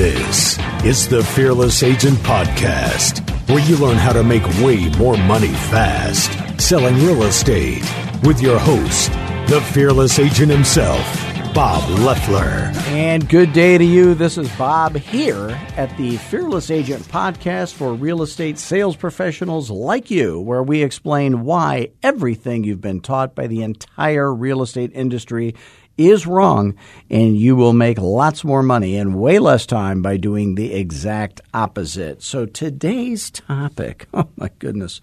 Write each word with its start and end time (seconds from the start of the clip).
This 0.00 0.58
is 0.82 1.08
the 1.08 1.22
Fearless 1.22 1.82
Agent 1.82 2.16
Podcast, 2.20 3.20
where 3.50 3.62
you 3.68 3.76
learn 3.76 3.98
how 3.98 4.14
to 4.14 4.24
make 4.24 4.42
way 4.62 4.88
more 4.96 5.18
money 5.18 5.48
fast 5.48 6.58
selling 6.58 6.94
real 7.04 7.24
estate 7.24 7.84
with 8.22 8.40
your 8.40 8.58
host, 8.58 9.12
the 9.50 9.60
Fearless 9.74 10.18
Agent 10.18 10.50
himself, 10.50 11.04
Bob 11.52 11.86
Loeffler. 11.98 12.72
And 12.86 13.28
good 13.28 13.52
day 13.52 13.76
to 13.76 13.84
you. 13.84 14.14
This 14.14 14.38
is 14.38 14.48
Bob 14.56 14.96
here 14.96 15.50
at 15.76 15.94
the 15.98 16.16
Fearless 16.16 16.70
Agent 16.70 17.04
Podcast 17.08 17.74
for 17.74 17.92
real 17.92 18.22
estate 18.22 18.56
sales 18.56 18.96
professionals 18.96 19.68
like 19.68 20.10
you, 20.10 20.40
where 20.40 20.62
we 20.62 20.82
explain 20.82 21.44
why 21.44 21.90
everything 22.02 22.64
you've 22.64 22.80
been 22.80 23.02
taught 23.02 23.34
by 23.34 23.48
the 23.48 23.62
entire 23.62 24.32
real 24.32 24.62
estate 24.62 24.92
industry 24.94 25.54
is 25.96 26.26
wrong, 26.26 26.74
and 27.10 27.36
you 27.36 27.56
will 27.56 27.72
make 27.72 27.98
lots 27.98 28.44
more 28.44 28.62
money 28.62 28.96
in 28.96 29.20
way 29.20 29.38
less 29.38 29.66
time 29.66 30.02
by 30.02 30.16
doing 30.16 30.54
the 30.54 30.72
exact 30.72 31.40
opposite. 31.52 32.22
So 32.22 32.46
today's 32.46 33.30
topic, 33.30 34.06
oh 34.14 34.28
my 34.36 34.50
goodness, 34.58 35.00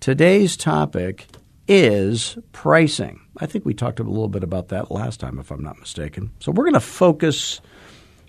today's 0.00 0.56
topic 0.56 1.26
is 1.66 2.38
pricing. 2.52 3.20
I 3.38 3.46
think 3.46 3.64
we 3.64 3.74
talked 3.74 4.00
a 4.00 4.04
little 4.04 4.28
bit 4.28 4.42
about 4.42 4.68
that 4.68 4.90
last 4.90 5.20
time, 5.20 5.38
if 5.38 5.50
I'm 5.50 5.62
not 5.62 5.78
mistaken. 5.78 6.30
So 6.40 6.50
we're 6.52 6.64
going 6.64 6.74
to 6.74 6.80
focus 6.80 7.60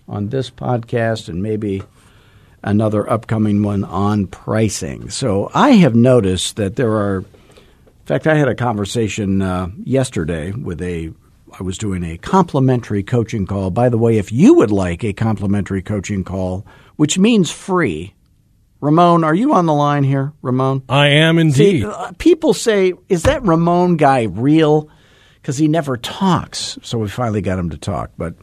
on 0.07 0.29
this 0.29 0.49
podcast 0.49 1.29
and 1.29 1.41
maybe 1.41 1.81
another 2.63 3.09
upcoming 3.09 3.63
one 3.63 3.83
on 3.83 4.27
pricing. 4.27 5.09
So 5.09 5.49
I 5.53 5.71
have 5.71 5.95
noticed 5.95 6.57
that 6.57 6.75
there 6.75 6.91
are, 6.91 7.19
in 7.19 8.05
fact, 8.05 8.27
I 8.27 8.35
had 8.35 8.47
a 8.47 8.55
conversation 8.55 9.41
uh, 9.41 9.69
yesterday 9.83 10.51
with 10.51 10.81
a 10.81 11.13
I 11.57 11.63
was 11.63 11.77
doing 11.77 12.03
a 12.03 12.17
complimentary 12.17 13.03
coaching 13.03 13.45
call. 13.45 13.71
By 13.71 13.89
the 13.89 13.97
way, 13.97 14.17
if 14.17 14.31
you 14.31 14.55
would 14.55 14.71
like 14.71 15.03
a 15.03 15.13
complimentary 15.13 15.81
coaching 15.81 16.23
call, 16.23 16.65
which 16.97 17.17
means 17.17 17.51
free, 17.51 18.13
Ramon, 18.81 19.23
are 19.23 19.33
you 19.33 19.53
on 19.53 19.65
the 19.65 19.73
line 19.73 20.03
here, 20.03 20.33
Ramon? 20.41 20.83
I 20.87 21.07
am 21.07 21.37
indeed. 21.37 21.81
See, 21.81 21.85
uh, 21.85 22.11
people 22.17 22.53
say, 22.53 22.93
is 23.09 23.23
that 23.23 23.43
Ramon 23.43 23.97
guy 23.97 24.23
real? 24.23 24.89
Because 25.41 25.57
he 25.57 25.67
never 25.67 25.97
talks. 25.97 26.77
So 26.81 26.97
we 26.97 27.07
finally 27.07 27.41
got 27.41 27.59
him 27.59 27.69
to 27.71 27.77
talk. 27.77 28.11
But 28.17 28.35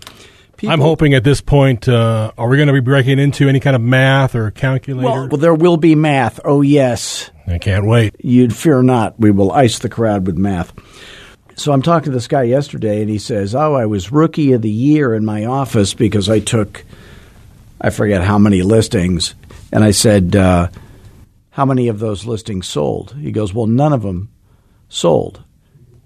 people, 0.56 0.72
I'm 0.72 0.80
hoping 0.80 1.14
at 1.14 1.24
this 1.24 1.40
point, 1.40 1.88
uh, 1.88 2.32
are 2.36 2.48
we 2.48 2.56
going 2.56 2.68
to 2.68 2.72
be 2.72 2.80
breaking 2.80 3.18
into 3.18 3.48
any 3.48 3.60
kind 3.60 3.76
of 3.76 3.82
math 3.82 4.34
or 4.34 4.50
calculator? 4.50 5.08
Well, 5.08 5.28
well, 5.28 5.38
there 5.38 5.54
will 5.54 5.76
be 5.76 5.94
math. 5.94 6.40
Oh, 6.44 6.62
yes. 6.62 7.30
I 7.46 7.58
can't 7.58 7.86
wait. 7.86 8.16
You'd 8.18 8.54
fear 8.54 8.82
not. 8.82 9.18
We 9.20 9.30
will 9.30 9.52
ice 9.52 9.78
the 9.78 9.88
crowd 9.88 10.26
with 10.26 10.36
math. 10.36 10.72
So 11.58 11.72
I'm 11.72 11.80
talking 11.80 12.12
to 12.12 12.16
this 12.16 12.28
guy 12.28 12.42
yesterday, 12.42 13.00
and 13.00 13.08
he 13.08 13.18
says, 13.18 13.54
"Oh, 13.54 13.74
I 13.74 13.86
was 13.86 14.12
rookie 14.12 14.52
of 14.52 14.60
the 14.60 14.70
year 14.70 15.14
in 15.14 15.24
my 15.24 15.46
office 15.46 15.94
because 15.94 16.28
I 16.28 16.38
took, 16.38 16.84
I 17.80 17.88
forget 17.88 18.22
how 18.22 18.38
many 18.38 18.60
listings." 18.60 19.34
And 19.72 19.82
I 19.82 19.92
said, 19.92 20.36
uh, 20.36 20.68
"How 21.50 21.64
many 21.64 21.88
of 21.88 21.98
those 21.98 22.26
listings 22.26 22.68
sold?" 22.68 23.16
He 23.18 23.32
goes, 23.32 23.54
"Well, 23.54 23.66
none 23.66 23.94
of 23.94 24.02
them 24.02 24.28
sold." 24.90 25.40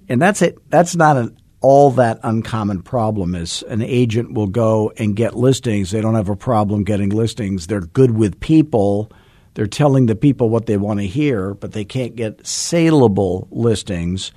And 0.08 0.22
that's 0.22 0.40
it. 0.40 0.58
That's 0.70 0.94
not 0.94 1.16
an 1.16 1.36
all 1.60 1.90
that 1.90 2.20
uncommon 2.22 2.82
problem. 2.82 3.34
Is 3.34 3.64
an 3.68 3.82
agent 3.82 4.32
will 4.32 4.46
go 4.46 4.92
and 4.98 5.16
get 5.16 5.36
listings. 5.36 5.90
They 5.90 6.00
don't 6.00 6.14
have 6.14 6.28
a 6.28 6.36
problem 6.36 6.84
getting 6.84 7.10
listings. 7.10 7.66
They're 7.66 7.80
good 7.80 8.12
with 8.12 8.38
people. 8.38 9.10
They're 9.54 9.66
telling 9.66 10.06
the 10.06 10.14
people 10.14 10.48
what 10.48 10.66
they 10.66 10.76
want 10.76 11.00
to 11.00 11.06
hear, 11.08 11.54
but 11.54 11.72
they 11.72 11.84
can't 11.84 12.14
get 12.14 12.46
saleable 12.46 13.48
listings 13.50 14.30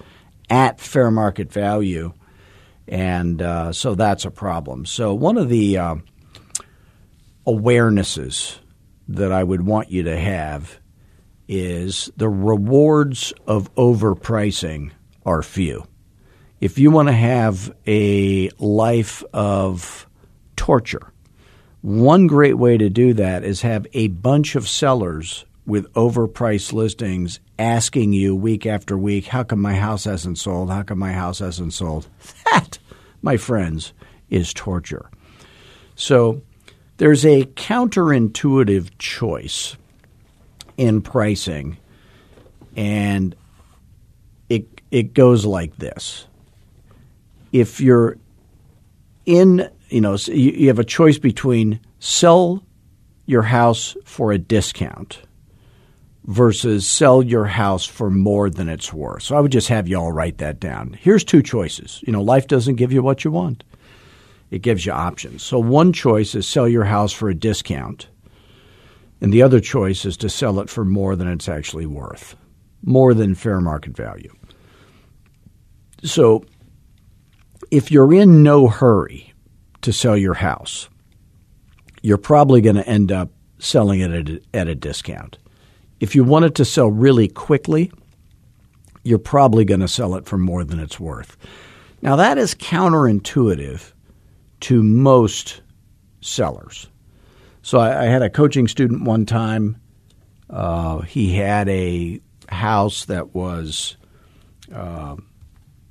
at 0.49 0.79
fair 0.79 1.11
market 1.11 1.51
value. 1.51 2.13
And 2.87 3.41
uh, 3.41 3.71
so 3.73 3.95
that's 3.95 4.25
a 4.25 4.31
problem. 4.31 4.85
So, 4.85 5.13
one 5.13 5.37
of 5.37 5.49
the 5.49 5.77
uh, 5.77 5.95
awarenesses 7.47 8.59
that 9.07 9.31
I 9.31 9.43
would 9.43 9.65
want 9.65 9.89
you 9.89 10.03
to 10.03 10.17
have 10.17 10.79
is 11.47 12.11
the 12.17 12.29
rewards 12.29 13.33
of 13.47 13.73
overpricing 13.75 14.91
are 15.25 15.41
few. 15.41 15.85
If 16.59 16.77
you 16.77 16.91
want 16.91 17.09
to 17.09 17.13
have 17.13 17.73
a 17.85 18.49
life 18.59 19.23
of 19.33 20.07
torture, 20.55 21.11
one 21.81 22.27
great 22.27 22.57
way 22.57 22.77
to 22.77 22.89
do 22.89 23.13
that 23.15 23.43
is 23.43 23.61
have 23.61 23.85
a 23.93 24.07
bunch 24.07 24.55
of 24.55 24.69
sellers 24.69 25.45
with 25.65 25.91
overpriced 25.93 26.73
listings 26.73 27.39
asking 27.57 28.13
you 28.13 28.35
week 28.35 28.65
after 28.65 28.97
week, 28.97 29.27
how 29.27 29.43
come 29.43 29.61
my 29.61 29.75
house 29.75 30.03
hasn't 30.03 30.37
sold? 30.37 30.69
How 30.69 30.83
come 30.83 30.99
my 30.99 31.13
house 31.13 31.39
hasn't 31.39 31.73
sold? 31.73 32.07
That, 32.51 32.79
my 33.21 33.37
friends, 33.37 33.93
is 34.29 34.53
torture. 34.53 35.09
So 35.95 36.41
there's 36.97 37.25
a 37.25 37.43
counterintuitive 37.43 38.91
choice 38.97 39.77
in 40.77 41.01
pricing, 41.01 41.77
and 42.75 43.35
it 44.49 44.81
it 44.91 45.13
goes 45.13 45.45
like 45.45 45.77
this. 45.77 46.27
If 47.51 47.79
you're 47.79 48.17
in, 49.25 49.69
you 49.89 50.01
know, 50.01 50.15
you 50.15 50.67
have 50.67 50.79
a 50.79 50.83
choice 50.83 51.19
between 51.19 51.79
sell 51.99 52.63
your 53.25 53.43
house 53.43 53.95
for 54.03 54.31
a 54.31 54.37
discount– 54.37 55.21
versus 56.25 56.87
sell 56.87 57.21
your 57.21 57.45
house 57.45 57.85
for 57.85 58.09
more 58.09 58.49
than 58.49 58.69
it's 58.69 58.93
worth. 58.93 59.23
So 59.23 59.35
I 59.35 59.39
would 59.39 59.51
just 59.51 59.67
have 59.67 59.87
you 59.87 59.97
all 59.97 60.11
write 60.11 60.37
that 60.37 60.59
down. 60.59 60.97
Here's 60.99 61.23
two 61.23 61.43
choices. 61.43 62.01
You 62.05 62.13
know, 62.13 62.21
life 62.21 62.47
doesn't 62.47 62.75
give 62.75 62.93
you 62.93 63.03
what 63.03 63.23
you 63.23 63.31
want. 63.31 63.63
It 64.49 64.61
gives 64.61 64.85
you 64.85 64.93
options. 64.93 65.43
So 65.43 65.59
one 65.59 65.91
choice 65.91 66.35
is 66.35 66.47
sell 66.47 66.67
your 66.67 66.85
house 66.85 67.11
for 67.11 67.27
a 67.27 67.35
discount. 67.35 68.07
And 69.19 69.33
the 69.33 69.41
other 69.41 69.59
choice 69.59 70.05
is 70.05 70.17
to 70.17 70.29
sell 70.29 70.59
it 70.59 70.69
for 70.69 70.85
more 70.85 71.15
than 71.15 71.27
it's 71.27 71.49
actually 71.49 71.85
worth, 71.85 72.35
more 72.83 73.13
than 73.13 73.35
fair 73.35 73.59
market 73.61 73.95
value. 73.95 74.33
So 76.03 76.45
if 77.71 77.91
you're 77.91 78.13
in 78.13 78.43
no 78.43 78.67
hurry 78.67 79.33
to 79.81 79.91
sell 79.91 80.17
your 80.17 80.35
house, 80.35 80.89
you're 82.01 82.17
probably 82.17 82.61
going 82.61 82.75
to 82.75 82.87
end 82.87 83.11
up 83.11 83.31
selling 83.59 84.01
it 84.01 84.11
at 84.11 84.29
a, 84.29 84.41
at 84.53 84.67
a 84.67 84.75
discount. 84.75 85.37
If 86.03 86.15
you 86.15 86.25
want 86.25 86.43
it 86.43 86.55
to 86.55 86.65
sell 86.65 86.91
really 86.91 87.29
quickly, 87.29 87.89
you're 89.05 89.17
probably 89.17 89.63
going 89.63 89.79
to 89.79 89.87
sell 89.87 90.15
it 90.15 90.25
for 90.25 90.37
more 90.37 90.65
than 90.65 90.81
it's 90.81 90.99
worth. 90.99 91.37
Now, 92.01 92.17
that 92.17 92.37
is 92.37 92.53
counterintuitive 92.55 93.93
to 94.59 94.83
most 94.83 95.61
sellers. 96.19 96.89
So, 97.61 97.79
I, 97.79 98.01
I 98.01 98.05
had 98.07 98.21
a 98.21 98.29
coaching 98.29 98.67
student 98.67 99.05
one 99.05 99.25
time. 99.25 99.77
Uh, 100.49 100.99
he 101.03 101.35
had 101.35 101.69
a 101.69 102.19
house 102.49 103.05
that 103.05 103.33
was, 103.33 103.95
uh, 104.75 105.15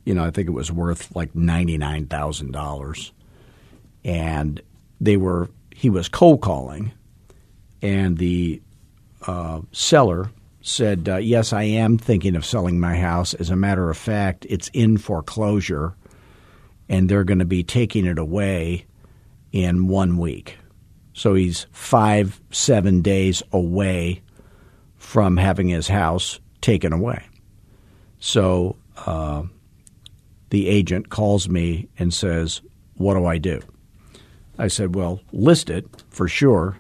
you 0.05 0.13
know, 0.13 0.25
I 0.27 0.31
think 0.31 0.47
it 0.47 0.53
was 0.53 0.71
worth 0.71 1.17
like 1.17 1.33
$99,000. 1.33 3.13
And 4.05 4.61
they 5.01 5.17
were, 5.17 5.49
he 5.75 5.89
was 5.89 6.11
cold 6.11 6.43
calling, 6.43 6.93
and 7.81 8.19
the 8.19 8.61
uh, 9.27 9.61
seller 9.73 10.31
said, 10.63 11.09
uh, 11.09 11.17
Yes, 11.17 11.53
I 11.53 11.65
am 11.65 11.99
thinking 11.99 12.37
of 12.37 12.47
selling 12.47 12.81
my 12.81 12.97
house. 12.97 13.35
As 13.35 13.51
a 13.51 13.57
matter 13.57 13.91
of 13.91 13.97
fact, 13.97 14.47
it's 14.49 14.69
in 14.69 14.99
foreclosure 14.99 15.95
and 16.89 17.09
they're 17.09 17.25
going 17.25 17.39
to 17.39 17.45
be 17.45 17.63
taking 17.65 18.05
it 18.05 18.19
away 18.19 18.85
in 19.51 19.89
one 19.89 20.19
week. 20.19 20.59
So 21.15 21.35
he's 21.35 21.67
five, 21.73 22.41
seven 22.51 23.03
days 23.03 23.43
away 23.53 24.23
from 24.97 25.37
having 25.37 25.69
his 25.69 25.89
house 25.89 26.41
taken 26.61 26.93
away. 26.93 27.23
So 28.19 28.77
uh, 29.07 29.43
the 30.51 30.69
agent 30.69 31.11
calls 31.11 31.49
me 31.49 31.89
and 31.99 32.15
says, 32.15 32.63
What 32.95 33.15
do 33.15 33.27
I 33.27 33.39
do? 33.39 33.61
I 34.59 34.69
said, 34.69 34.95
Well, 34.95 35.21
list 35.33 35.71
it 35.71 35.87
for 36.11 36.29
sure 36.29 36.79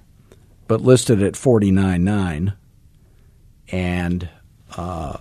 but 0.73 0.81
listed 0.81 1.23
at 1.23 1.37
forty 1.37 1.71
nine 1.71 2.03
nine, 2.03 2.55
and 3.69 4.27
uh, 4.75 5.19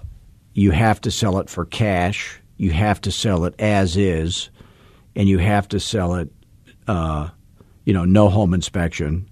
you 0.54 0.72
have 0.72 1.02
to 1.02 1.12
sell 1.12 1.40
it 1.40 1.50
for 1.50 1.66
cash. 1.66 2.40
You 2.56 2.72
have 2.72 3.02
to 3.02 3.12
sell 3.12 3.44
it 3.44 3.54
as 3.60 3.98
is, 3.98 4.50
and 5.14 5.28
you 5.28 5.40
have 5.40 5.68
to 5.68 5.80
sell 5.82 6.16
it, 6.16 6.32
uh, 6.88 7.28
you 7.84 7.94
know, 7.94 8.06
no 8.06 8.30
home 8.30 8.54
inspection, 8.54 9.30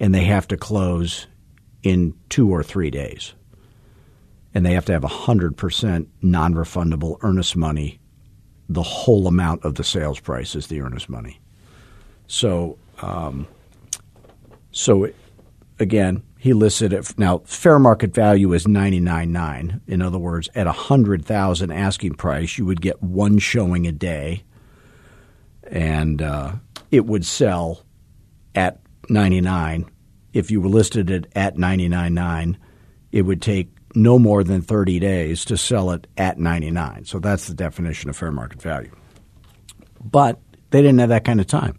and 0.00 0.14
they 0.14 0.24
have 0.24 0.48
to 0.48 0.56
close 0.56 1.26
in 1.82 2.14
two 2.30 2.48
or 2.48 2.62
three 2.62 2.90
days, 2.90 3.34
and 4.54 4.64
they 4.64 4.72
have 4.72 4.86
to 4.86 4.92
have 4.94 5.04
hundred 5.04 5.58
percent 5.58 6.08
non 6.22 6.54
refundable 6.54 7.18
earnest 7.20 7.56
money. 7.56 8.00
The 8.70 8.82
whole 8.82 9.26
amount 9.26 9.66
of 9.66 9.74
the 9.74 9.84
sales 9.84 10.18
price 10.18 10.54
is 10.54 10.68
the 10.68 10.80
earnest 10.80 11.10
money. 11.10 11.42
So, 12.26 12.78
um, 13.02 13.46
so 14.70 15.12
again, 15.82 16.22
he 16.38 16.52
listed 16.52 16.92
it 16.92 17.18
now. 17.18 17.42
Fair 17.44 17.78
market 17.78 18.14
value 18.14 18.52
is 18.52 18.66
ninety 18.66 19.00
nine 19.00 19.32
nine. 19.32 19.80
In 19.86 20.00
other 20.00 20.18
words, 20.18 20.48
at 20.54 20.66
a 20.66 20.72
hundred 20.72 21.24
thousand 21.24 21.72
asking 21.72 22.14
price, 22.14 22.56
you 22.56 22.64
would 22.64 22.80
get 22.80 23.02
one 23.02 23.38
showing 23.38 23.86
a 23.86 23.92
day, 23.92 24.42
and 25.64 26.22
uh, 26.22 26.52
it 26.90 27.06
would 27.06 27.24
sell 27.24 27.84
at 28.54 28.80
99. 29.08 29.90
If 30.32 30.50
you 30.50 30.60
were 30.60 30.68
listed 30.68 31.10
it 31.10 31.30
at 31.34 31.56
99.9, 31.56 32.56
it 33.10 33.22
would 33.22 33.42
take 33.42 33.70
no 33.94 34.18
more 34.18 34.42
than 34.42 34.62
30 34.62 34.98
days 34.98 35.44
to 35.46 35.56
sell 35.56 35.90
it 35.90 36.06
at 36.16 36.38
99. 36.38 37.04
So 37.04 37.18
that's 37.18 37.46
the 37.46 37.54
definition 37.54 38.08
of 38.08 38.16
fair 38.16 38.32
market 38.32 38.62
value. 38.62 38.90
But 40.02 40.40
they 40.70 40.80
didn't 40.80 40.98
have 40.98 41.10
that 41.10 41.24
kind 41.24 41.40
of 41.40 41.46
time. 41.46 41.78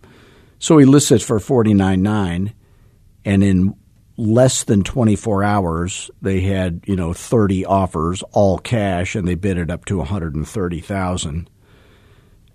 So 0.59 0.77
he 0.77 0.85
lists 0.85 1.11
it 1.11 1.21
for 1.21 1.39
49.9 1.39 2.53
and 3.25 3.43
in 3.43 3.75
less 4.15 4.63
than 4.63 4.83
24 4.83 5.43
hours 5.43 6.11
they 6.21 6.41
had, 6.41 6.81
you 6.85 6.95
know, 6.95 7.13
30 7.13 7.65
offers 7.65 8.21
all 8.31 8.59
cash 8.59 9.15
and 9.15 9.27
they 9.27 9.35
bid 9.35 9.57
it 9.57 9.71
up 9.71 9.85
to 9.85 9.97
130,000 9.97 11.49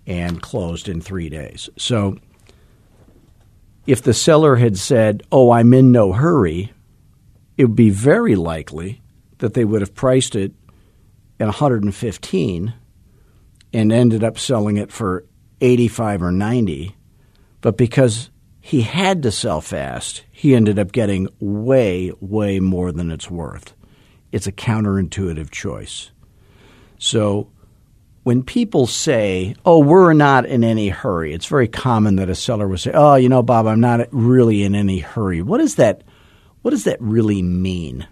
and 0.07 0.41
closed 0.41 0.87
in 0.87 1.01
3 1.01 1.29
days. 1.29 1.69
So 1.77 2.17
if 3.85 4.01
the 4.01 4.13
seller 4.13 4.55
had 4.55 4.77
said, 4.77 5.23
"Oh, 5.31 5.51
I'm 5.51 5.73
in 5.73 5.91
no 5.91 6.13
hurry," 6.13 6.71
it 7.57 7.65
would 7.65 7.75
be 7.75 7.89
very 7.89 8.35
likely 8.35 9.01
that 9.39 9.53
they 9.53 9.65
would 9.65 9.81
have 9.81 9.95
priced 9.95 10.35
it 10.35 10.53
at 11.39 11.47
115 11.47 12.73
and 13.73 13.91
ended 13.91 14.23
up 14.23 14.37
selling 14.37 14.77
it 14.77 14.91
for 14.91 15.25
85 15.61 16.23
or 16.23 16.31
90. 16.31 16.95
But 17.61 17.77
because 17.77 18.29
he 18.61 18.81
had 18.81 19.23
to 19.23 19.31
sell 19.31 19.61
fast, 19.61 20.23
he 20.39 20.55
ended 20.55 20.79
up 20.79 20.93
getting 20.93 21.27
way, 21.41 22.13
way 22.21 22.61
more 22.61 22.93
than 22.93 23.11
it's 23.11 23.29
worth. 23.29 23.73
It's 24.31 24.47
a 24.47 24.53
counterintuitive 24.53 25.51
choice. 25.51 26.11
So 26.97 27.49
when 28.23 28.43
people 28.43 28.87
say, 28.87 29.53
"Oh, 29.65 29.79
we're 29.79 30.13
not 30.13 30.45
in 30.45 30.63
any 30.63 30.87
hurry," 30.87 31.33
it's 31.33 31.45
very 31.45 31.67
common 31.67 32.15
that 32.15 32.29
a 32.29 32.35
seller 32.35 32.69
will 32.69 32.77
say, 32.77 32.91
"Oh, 32.93 33.15
you 33.15 33.27
know, 33.27 33.43
Bob, 33.43 33.67
I'm 33.67 33.81
not 33.81 34.07
really 34.11 34.63
in 34.63 34.75
any 34.75 34.99
hurry." 34.99 35.41
What 35.41 35.57
does 35.57 35.75
that 35.75 36.03
what 36.61 36.71
does 36.71 36.85
that 36.85 37.01
really 37.01 37.41
mean? 37.41 38.07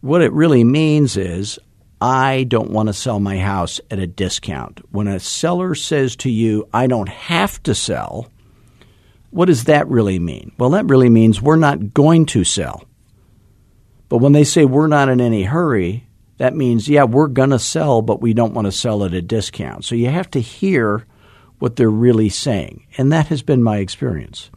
What 0.00 0.22
it 0.22 0.32
really 0.32 0.64
means 0.64 1.16
is 1.16 1.56
I 2.00 2.46
don't 2.48 2.72
want 2.72 2.88
to 2.88 2.92
sell 2.92 3.20
my 3.20 3.38
house 3.38 3.80
at 3.92 4.00
a 4.00 4.08
discount. 4.08 4.80
When 4.90 5.06
a 5.06 5.20
seller 5.20 5.76
says 5.76 6.16
to 6.16 6.30
you, 6.30 6.66
"I 6.74 6.88
don't 6.88 7.08
have 7.08 7.62
to 7.62 7.76
sell," 7.76 8.26
what 9.32 9.46
does 9.46 9.64
that 9.64 9.88
really 9.88 10.18
mean? 10.18 10.52
Well, 10.58 10.70
that 10.70 10.86
really 10.86 11.08
means 11.08 11.40
we're 11.40 11.56
not 11.56 11.94
going 11.94 12.26
to 12.26 12.44
sell. 12.44 12.84
But 14.08 14.18
when 14.18 14.32
they 14.32 14.44
say 14.44 14.66
we're 14.66 14.88
not 14.88 15.08
in 15.08 15.22
any 15.22 15.42
hurry, 15.44 16.06
that 16.36 16.54
means, 16.54 16.86
yeah, 16.86 17.04
we're 17.04 17.28
going 17.28 17.50
to 17.50 17.58
sell, 17.58 18.02
but 18.02 18.20
we 18.20 18.34
don't 18.34 18.52
want 18.52 18.66
to 18.66 18.72
sell 18.72 19.04
at 19.04 19.14
a 19.14 19.22
discount. 19.22 19.86
So 19.86 19.94
you 19.94 20.10
have 20.10 20.30
to 20.32 20.40
hear 20.40 21.06
what 21.58 21.76
they're 21.76 21.88
really 21.88 22.28
saying. 22.28 22.86
And 22.98 23.10
that 23.10 23.28
has 23.28 23.42
been 23.42 23.62
my 23.62 23.78
experience. 23.78 24.50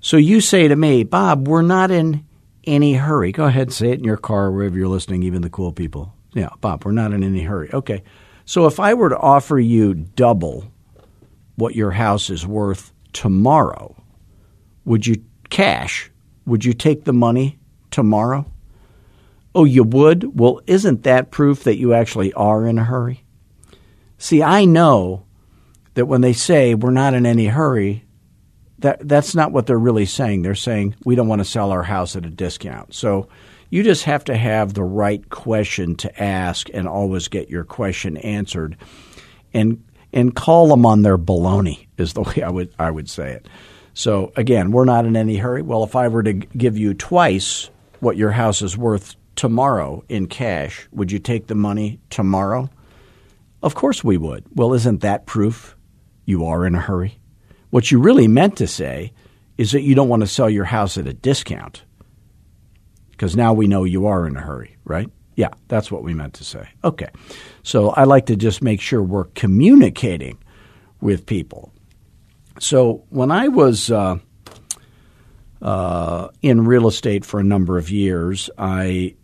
So 0.00 0.18
you 0.18 0.42
say 0.42 0.68
to 0.68 0.76
me, 0.76 1.02
Bob, 1.04 1.48
we're 1.48 1.62
not 1.62 1.90
in 1.90 2.26
any 2.64 2.94
hurry. 2.94 3.32
Go 3.32 3.46
ahead 3.46 3.68
and 3.68 3.72
say 3.72 3.90
it 3.90 3.98
in 3.98 4.04
your 4.04 4.18
car, 4.18 4.50
wherever 4.50 4.76
you're 4.76 4.88
listening, 4.88 5.22
even 5.22 5.40
the 5.40 5.48
cool 5.48 5.72
people. 5.72 6.12
Yeah, 6.34 6.50
Bob, 6.60 6.84
we're 6.84 6.92
not 6.92 7.12
in 7.12 7.22
any 7.22 7.42
hurry. 7.42 7.70
Okay. 7.72 8.02
So 8.44 8.66
if 8.66 8.78
I 8.80 8.92
were 8.92 9.08
to 9.08 9.18
offer 9.18 9.58
you 9.58 9.94
double 9.94 10.70
what 11.56 11.74
your 11.74 11.92
house 11.92 12.28
is 12.28 12.46
worth 12.46 12.91
tomorrow, 13.12 13.96
would 14.84 15.06
you 15.06 15.22
cash? 15.50 16.10
Would 16.46 16.64
you 16.64 16.72
take 16.72 17.04
the 17.04 17.12
money 17.12 17.58
tomorrow? 17.90 18.46
Oh, 19.54 19.64
you 19.64 19.84
would? 19.84 20.38
Well, 20.38 20.60
isn't 20.66 21.02
that 21.02 21.30
proof 21.30 21.64
that 21.64 21.76
you 21.76 21.92
actually 21.92 22.32
are 22.32 22.66
in 22.66 22.78
a 22.78 22.84
hurry? 22.84 23.24
See, 24.18 24.42
I 24.42 24.64
know 24.64 25.24
that 25.94 26.06
when 26.06 26.20
they 26.20 26.32
say 26.32 26.74
we're 26.74 26.90
not 26.90 27.14
in 27.14 27.26
any 27.26 27.46
hurry, 27.46 28.06
that 28.78 29.06
that's 29.06 29.34
not 29.34 29.52
what 29.52 29.66
they're 29.66 29.78
really 29.78 30.06
saying. 30.06 30.42
They're 30.42 30.54
saying 30.54 30.96
we 31.04 31.14
don't 31.14 31.28
want 31.28 31.40
to 31.40 31.44
sell 31.44 31.70
our 31.70 31.82
house 31.82 32.16
at 32.16 32.24
a 32.24 32.30
discount. 32.30 32.94
So 32.94 33.28
you 33.70 33.82
just 33.82 34.04
have 34.04 34.24
to 34.24 34.36
have 34.36 34.74
the 34.74 34.84
right 34.84 35.28
question 35.30 35.96
to 35.96 36.22
ask 36.22 36.68
and 36.72 36.88
always 36.88 37.28
get 37.28 37.50
your 37.50 37.64
question 37.64 38.16
answered. 38.18 38.76
And 39.54 39.84
and 40.12 40.34
call 40.34 40.68
them 40.68 40.84
on 40.84 41.02
their 41.02 41.18
baloney 41.18 41.86
is 41.96 42.12
the 42.12 42.22
way 42.22 42.42
I 42.42 42.50
would 42.50 42.74
I 42.78 42.90
would 42.90 43.08
say 43.08 43.32
it. 43.32 43.48
So 43.94 44.32
again, 44.36 44.72
we're 44.72 44.84
not 44.84 45.04
in 45.04 45.16
any 45.16 45.36
hurry. 45.36 45.62
Well, 45.62 45.84
if 45.84 45.96
I 45.96 46.08
were 46.08 46.22
to 46.22 46.32
give 46.32 46.78
you 46.78 46.94
twice 46.94 47.70
what 48.00 48.16
your 48.16 48.30
house 48.30 48.62
is 48.62 48.76
worth 48.76 49.16
tomorrow 49.36 50.04
in 50.08 50.26
cash, 50.26 50.88
would 50.92 51.12
you 51.12 51.18
take 51.18 51.46
the 51.46 51.54
money 51.54 52.00
tomorrow? 52.10 52.70
Of 53.62 53.74
course 53.74 54.02
we 54.02 54.16
would. 54.16 54.44
Well, 54.54 54.74
isn't 54.74 55.02
that 55.02 55.26
proof 55.26 55.76
you 56.24 56.46
are 56.46 56.66
in 56.66 56.74
a 56.74 56.80
hurry? 56.80 57.18
What 57.70 57.90
you 57.90 58.00
really 58.00 58.28
meant 58.28 58.56
to 58.58 58.66
say 58.66 59.12
is 59.56 59.72
that 59.72 59.82
you 59.82 59.94
don't 59.94 60.08
want 60.08 60.20
to 60.20 60.26
sell 60.26 60.50
your 60.50 60.64
house 60.64 60.98
at 60.98 61.06
a 61.06 61.12
discount. 61.12 61.84
Because 63.10 63.36
now 63.36 63.52
we 63.52 63.68
know 63.68 63.84
you 63.84 64.06
are 64.06 64.26
in 64.26 64.36
a 64.36 64.40
hurry, 64.40 64.76
right? 64.84 65.08
Yeah, 65.34 65.50
that's 65.68 65.90
what 65.90 66.02
we 66.02 66.14
meant 66.14 66.34
to 66.34 66.44
say. 66.44 66.68
Okay. 66.84 67.08
So 67.62 67.90
I 67.90 68.04
like 68.04 68.26
to 68.26 68.36
just 68.36 68.62
make 68.62 68.80
sure 68.80 69.02
we're 69.02 69.24
communicating 69.24 70.38
with 71.00 71.26
people. 71.26 71.72
So 72.60 73.04
when 73.08 73.30
I 73.30 73.48
was 73.48 73.90
uh, 73.90 74.18
uh, 75.62 76.28
in 76.42 76.64
real 76.64 76.86
estate 76.86 77.24
for 77.24 77.40
a 77.40 77.44
number 77.44 77.78
of 77.78 77.90
years, 77.90 78.50
I 78.58 79.14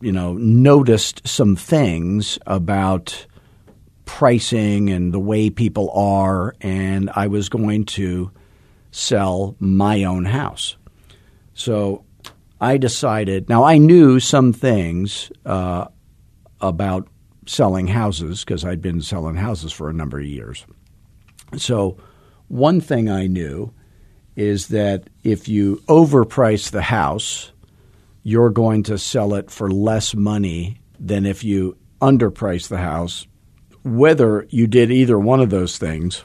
you 0.00 0.12
know, 0.12 0.34
noticed 0.34 1.26
some 1.26 1.56
things 1.56 2.38
about 2.46 3.26
pricing 4.04 4.90
and 4.90 5.12
the 5.12 5.20
way 5.20 5.50
people 5.50 5.90
are, 5.90 6.54
and 6.60 7.10
I 7.14 7.28
was 7.28 7.48
going 7.48 7.84
to 7.84 8.30
sell 8.90 9.56
my 9.60 10.04
own 10.04 10.24
house. 10.24 10.76
So 11.54 12.04
I 12.60 12.76
decided. 12.76 13.48
Now 13.48 13.64
I 13.64 13.78
knew 13.78 14.20
some 14.20 14.52
things 14.52 15.32
uh, 15.46 15.86
about 16.60 17.08
selling 17.46 17.86
houses 17.86 18.44
because 18.44 18.64
I'd 18.64 18.82
been 18.82 19.00
selling 19.00 19.36
houses 19.36 19.72
for 19.72 19.88
a 19.88 19.94
number 19.94 20.18
of 20.18 20.26
years. 20.26 20.66
So 21.56 21.96
one 22.48 22.80
thing 22.80 23.08
I 23.08 23.26
knew 23.26 23.72
is 24.36 24.68
that 24.68 25.08
if 25.24 25.48
you 25.48 25.82
overprice 25.88 26.70
the 26.70 26.82
house, 26.82 27.52
you're 28.22 28.50
going 28.50 28.82
to 28.84 28.98
sell 28.98 29.34
it 29.34 29.50
for 29.50 29.70
less 29.70 30.14
money 30.14 30.80
than 30.98 31.26
if 31.26 31.42
you 31.42 31.76
underprice 32.00 32.68
the 32.68 32.78
house, 32.78 33.26
whether 33.82 34.46
you 34.50 34.66
did 34.66 34.90
either 34.90 35.18
one 35.18 35.40
of 35.40 35.50
those 35.50 35.78
things 35.78 36.24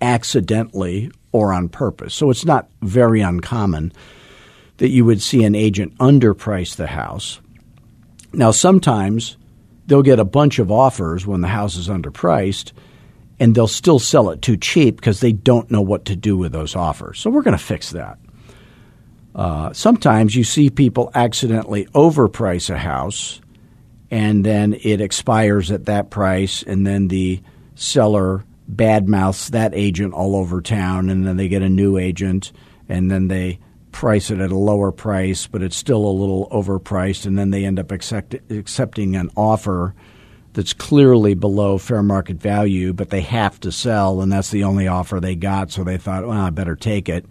accidentally 0.00 1.10
or 1.32 1.52
on 1.52 1.68
purpose. 1.68 2.14
So 2.14 2.30
it's 2.30 2.44
not 2.44 2.68
very 2.82 3.20
uncommon 3.20 3.92
that 4.80 4.88
you 4.88 5.04
would 5.04 5.20
see 5.20 5.44
an 5.44 5.54
agent 5.54 5.94
underprice 5.98 6.74
the 6.74 6.86
house. 6.86 7.38
Now, 8.32 8.50
sometimes 8.50 9.36
they'll 9.86 10.00
get 10.00 10.18
a 10.18 10.24
bunch 10.24 10.58
of 10.58 10.72
offers 10.72 11.26
when 11.26 11.42
the 11.42 11.48
house 11.48 11.76
is 11.76 11.88
underpriced 11.88 12.72
and 13.38 13.54
they'll 13.54 13.68
still 13.68 13.98
sell 13.98 14.30
it 14.30 14.40
too 14.40 14.56
cheap 14.56 14.96
because 14.96 15.20
they 15.20 15.32
don't 15.32 15.70
know 15.70 15.82
what 15.82 16.06
to 16.06 16.16
do 16.16 16.34
with 16.34 16.52
those 16.52 16.74
offers. 16.74 17.18
So 17.18 17.28
we're 17.28 17.42
going 17.42 17.58
to 17.58 17.62
fix 17.62 17.90
that. 17.90 18.18
Uh, 19.34 19.74
sometimes 19.74 20.34
you 20.34 20.44
see 20.44 20.70
people 20.70 21.10
accidentally 21.14 21.84
overprice 21.88 22.70
a 22.70 22.78
house 22.78 23.42
and 24.10 24.46
then 24.46 24.78
it 24.82 25.02
expires 25.02 25.70
at 25.70 25.84
that 25.84 26.08
price, 26.08 26.64
and 26.64 26.86
then 26.86 27.08
the 27.08 27.40
seller 27.74 28.44
badmouths 28.74 29.50
that 29.50 29.74
agent 29.74 30.14
all 30.14 30.36
over 30.36 30.62
town, 30.62 31.10
and 31.10 31.26
then 31.26 31.36
they 31.36 31.48
get 31.48 31.62
a 31.62 31.68
new 31.68 31.98
agent, 31.98 32.50
and 32.88 33.10
then 33.10 33.28
they 33.28 33.60
price 33.92 34.30
it 34.30 34.40
at 34.40 34.52
a 34.52 34.56
lower 34.56 34.92
price, 34.92 35.46
but 35.46 35.62
it's 35.62 35.76
still 35.76 36.04
a 36.04 36.10
little 36.10 36.48
overpriced, 36.50 37.26
and 37.26 37.38
then 37.38 37.50
they 37.50 37.64
end 37.64 37.78
up 37.78 37.90
accept- 37.90 38.36
accepting 38.50 39.16
an 39.16 39.30
offer 39.36 39.94
that's 40.52 40.72
clearly 40.72 41.34
below 41.34 41.78
fair 41.78 42.02
market 42.02 42.36
value, 42.36 42.92
but 42.92 43.10
they 43.10 43.20
have 43.20 43.60
to 43.60 43.70
sell, 43.70 44.20
and 44.20 44.32
that's 44.32 44.50
the 44.50 44.64
only 44.64 44.88
offer 44.88 45.20
they 45.20 45.36
got, 45.36 45.70
so 45.70 45.84
they 45.84 45.96
thought, 45.96 46.26
well, 46.26 46.40
I 46.40 46.50
better 46.50 46.76
take 46.76 47.08
it 47.08 47.24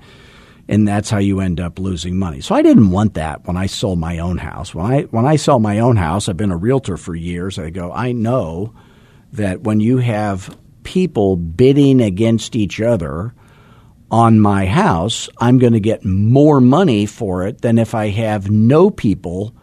and 0.70 0.88
that's 0.88 1.10
how 1.10 1.18
you 1.18 1.40
end 1.40 1.60
up 1.60 1.80
losing 1.80 2.16
money. 2.18 2.42
So 2.42 2.54
I 2.54 2.62
didn't 2.62 2.92
want 2.92 3.16
that 3.16 3.46
when 3.48 3.58
I 3.58 3.66
sold 3.66 3.98
my 3.98 4.20
own 4.20 4.38
house. 4.38 4.74
When 4.74 4.86
I 4.86 5.02
when 5.06 5.26
I 5.26 5.36
sell 5.36 5.60
my 5.60 5.80
own 5.80 5.98
house, 5.98 6.30
I've 6.30 6.38
been 6.38 6.52
a 6.52 6.58
realtor 6.58 6.96
for 6.96 7.16
years. 7.16 7.58
I 7.58 7.72
go, 7.72 7.92
I 7.92 8.12
know 8.12 8.72
that 9.34 9.62
when 9.62 9.80
you 9.80 9.98
have 9.98 10.56
people 10.84 11.36
bidding 11.36 12.02
against 12.02 12.56
each 12.56 12.80
other 12.80 13.34
on 14.12 14.40
my 14.40 14.66
house, 14.66 15.30
I'm 15.38 15.60
going 15.60 15.74
to 15.74 15.80
get 15.80 16.04
more 16.04 16.60
money 16.60 17.06
for 17.06 17.46
it 17.46 17.62
than 17.62 17.78
if 17.78 17.94
I 17.94 18.10
have 18.10 18.50
no 18.50 18.90
people 18.90 19.54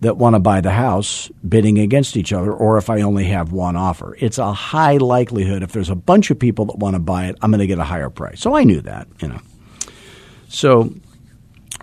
that 0.00 0.16
want 0.16 0.34
to 0.34 0.40
buy 0.40 0.60
the 0.60 0.70
house 0.70 1.30
bidding 1.48 1.78
against 1.78 2.16
each 2.16 2.32
other 2.32 2.52
or 2.52 2.76
if 2.76 2.90
I 2.90 3.00
only 3.00 3.24
have 3.24 3.52
one 3.52 3.74
offer. 3.74 4.16
It's 4.18 4.38
a 4.38 4.52
high 4.52 4.98
likelihood 4.98 5.62
if 5.62 5.72
there's 5.72 5.90
a 5.90 5.94
bunch 5.94 6.30
of 6.30 6.38
people 6.38 6.66
that 6.66 6.78
want 6.78 6.94
to 6.94 7.00
buy 7.00 7.26
it, 7.26 7.36
I'm 7.40 7.50
going 7.50 7.60
to 7.60 7.66
get 7.66 7.78
a 7.78 7.84
higher 7.84 8.10
price. 8.10 8.40
So 8.40 8.54
I 8.54 8.64
knew 8.64 8.80
that, 8.82 9.08
you 9.20 9.28
know. 9.28 9.40
So 10.48 10.94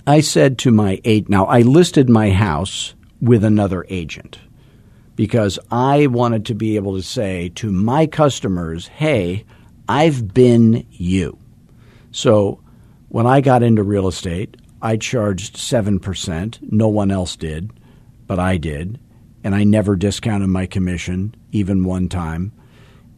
I 0.05 0.21
said 0.21 0.59
to 0.59 0.71
my 0.71 1.01
eight, 1.03 1.29
now 1.29 1.45
I 1.45 1.61
listed 1.61 2.09
my 2.09 2.31
house 2.31 2.93
with 3.19 3.43
another 3.43 3.85
agent 3.89 4.39
because 5.15 5.59
I 5.71 6.07
wanted 6.07 6.45
to 6.47 6.55
be 6.55 6.75
able 6.75 6.95
to 6.95 7.03
say 7.03 7.49
to 7.55 7.71
my 7.71 8.07
customers, 8.07 8.87
hey, 8.87 9.45
I've 9.89 10.33
been 10.33 10.85
you. 10.91 11.40
So 12.11 12.61
When 13.11 13.27
I 13.27 13.41
got 13.41 13.61
into 13.61 13.83
real 13.83 14.07
estate, 14.07 14.55
I 14.81 14.95
charged 14.95 15.57
7%. 15.57 16.59
No 16.71 16.87
one 16.87 17.11
else 17.11 17.35
did, 17.35 17.71
but 18.25 18.39
I 18.39 18.55
did. 18.55 18.99
And 19.43 19.53
I 19.53 19.65
never 19.65 19.97
discounted 19.97 20.47
my 20.47 20.65
commission, 20.65 21.35
even 21.51 21.83
one 21.83 22.07
time. 22.07 22.53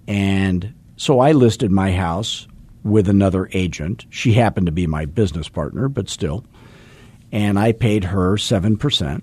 And 0.08 0.74
so 0.98 1.20
I 1.20 1.32
listed 1.34 1.70
my 1.72 1.92
house 1.92 2.48
with 2.84 3.08
another 3.08 3.50
agent. 3.54 4.08
She 4.10 4.34
happened 4.34 4.66
to 4.66 4.72
be 4.72 4.88
my 4.88 5.06
business 5.06 5.48
partner, 5.48 5.90
but 5.90 6.10
still. 6.10 6.44
And 7.32 7.60
I 7.60 7.72
paid 7.72 8.06
her 8.06 8.34
7%. 8.36 9.22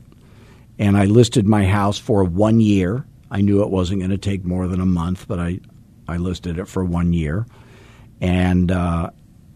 And 0.79 0.97
I 0.97 1.07
listed 1.07 1.47
my 1.49 1.67
house 1.67 1.99
for 1.99 2.23
one 2.23 2.61
year. 2.61 3.05
I 3.29 3.41
knew 3.41 3.62
it 3.62 3.71
wasn't 3.71 4.00
going 4.00 4.11
to 4.11 4.19
take 4.19 4.45
more 4.45 4.69
than 4.69 4.81
a 4.81 4.87
month, 4.87 5.27
but 5.27 5.41
I, 5.41 5.59
I 6.07 6.19
listed 6.19 6.61
it 6.61 6.69
for 6.69 6.85
one 6.85 7.12
year. 7.12 7.45
And, 8.21 8.71
uh, 8.71 9.11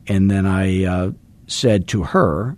and 0.07 0.31
then 0.31 0.47
I 0.47 0.85
uh, 0.85 1.11
said 1.47 1.89
to 1.89 2.03
her, 2.03 2.57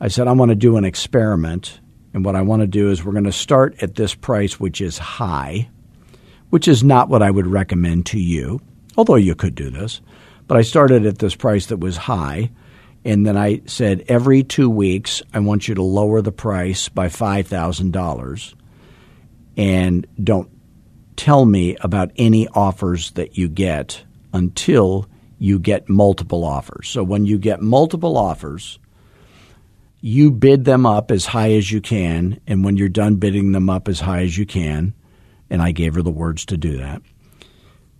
I 0.00 0.08
said, 0.08 0.28
I 0.28 0.32
want 0.32 0.50
to 0.50 0.54
do 0.54 0.76
an 0.76 0.84
experiment. 0.84 1.80
And 2.14 2.24
what 2.24 2.36
I 2.36 2.42
want 2.42 2.62
to 2.62 2.66
do 2.66 2.90
is 2.90 3.04
we're 3.04 3.12
going 3.12 3.24
to 3.24 3.32
start 3.32 3.82
at 3.82 3.96
this 3.96 4.14
price, 4.14 4.58
which 4.58 4.80
is 4.80 4.98
high, 4.98 5.68
which 6.50 6.68
is 6.68 6.84
not 6.84 7.08
what 7.08 7.22
I 7.22 7.30
would 7.30 7.46
recommend 7.46 8.06
to 8.06 8.20
you, 8.20 8.60
although 8.96 9.16
you 9.16 9.34
could 9.34 9.54
do 9.54 9.70
this. 9.70 10.00
But 10.46 10.56
I 10.56 10.62
started 10.62 11.04
at 11.04 11.18
this 11.18 11.34
price 11.34 11.66
that 11.66 11.78
was 11.80 11.96
high. 11.96 12.50
And 13.04 13.26
then 13.26 13.36
I 13.36 13.62
said, 13.66 14.04
every 14.08 14.42
two 14.42 14.70
weeks, 14.70 15.22
I 15.32 15.40
want 15.40 15.68
you 15.68 15.74
to 15.74 15.82
lower 15.82 16.20
the 16.22 16.32
price 16.32 16.88
by 16.88 17.08
$5,000. 17.08 18.54
And 19.56 20.06
don't 20.22 20.50
tell 21.16 21.44
me 21.44 21.76
about 21.80 22.12
any 22.16 22.48
offers 22.48 23.10
that 23.12 23.36
you 23.36 23.48
get 23.48 24.02
until 24.32 25.08
you 25.38 25.58
get 25.58 25.88
multiple 25.88 26.44
offers. 26.44 26.88
So 26.88 27.02
when 27.02 27.26
you 27.26 27.38
get 27.38 27.62
multiple 27.62 28.16
offers, 28.16 28.78
you 30.00 30.30
bid 30.30 30.64
them 30.64 30.86
up 30.86 31.10
as 31.10 31.26
high 31.26 31.52
as 31.52 31.70
you 31.70 31.80
can. 31.80 32.40
And 32.46 32.64
when 32.64 32.76
you're 32.76 32.88
done 32.88 33.16
bidding 33.16 33.52
them 33.52 33.70
up 33.70 33.88
as 33.88 34.00
high 34.00 34.22
as 34.22 34.36
you 34.36 34.46
can, 34.46 34.94
and 35.50 35.62
I 35.62 35.72
gave 35.72 35.94
her 35.94 36.02
the 36.02 36.10
words 36.10 36.44
to 36.46 36.56
do 36.56 36.78
that, 36.78 37.02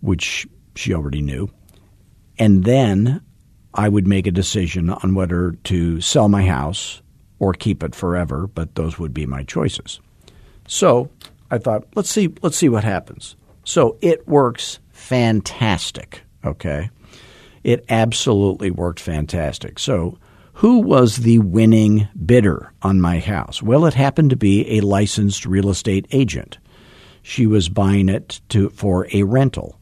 which 0.01 0.47
she 0.75 0.95
already 0.95 1.23
knew. 1.23 1.51
And 2.39 2.65
then 2.65 3.21
I 3.75 3.89
would 3.89 4.07
make 4.07 4.27
a 4.27 4.33
decision 4.33 4.91
on 4.91 5.15
whether 5.15 5.53
to 5.65 6.01
sell 6.01 6.29
my 6.29 6.45
house 6.45 7.03
or 7.39 7.53
keep 7.53 7.83
it 7.83 7.95
forever, 7.95 8.47
but 8.47 8.75
those 8.75 8.99
would 8.99 9.15
be 9.15 9.27
my 9.27 9.45
choices. 9.45 10.01
So 10.67 11.11
I 11.51 11.59
thought, 11.59 11.85
let's 11.95 12.11
see, 12.11 12.33
let's 12.43 12.57
see 12.57 12.69
what 12.69 12.85
happens. 12.85 13.37
So 13.65 13.97
it 14.01 14.27
works 14.27 14.79
fantastic. 14.93 16.23
Okay. 16.45 16.91
It 17.65 17.85
absolutely 17.89 18.71
worked 18.71 19.01
fantastic. 19.01 19.79
So 19.79 20.19
who 20.55 20.81
was 20.81 21.19
the 21.19 21.39
winning 21.39 22.09
bidder 22.27 22.73
on 22.83 23.01
my 23.01 23.21
house? 23.21 23.63
Well, 23.63 23.87
it 23.87 23.95
happened 23.95 24.31
to 24.31 24.37
be 24.37 24.79
a 24.79 24.81
licensed 24.81 25.47
real 25.47 25.71
estate 25.71 26.07
agent. 26.11 26.59
She 27.23 27.47
was 27.47 27.69
buying 27.69 28.09
it 28.09 28.41
to 28.49 28.71
for 28.71 29.07
a 29.13 29.23
rental. 29.23 29.79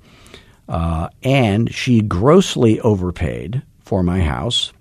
Uh, 0.69 1.09
and 1.23 1.73
she 1.73 2.01
grossly 2.01 2.81
overpaid 2.81 3.63
for 3.79 4.03
my 4.03 4.21
house, 4.21 4.73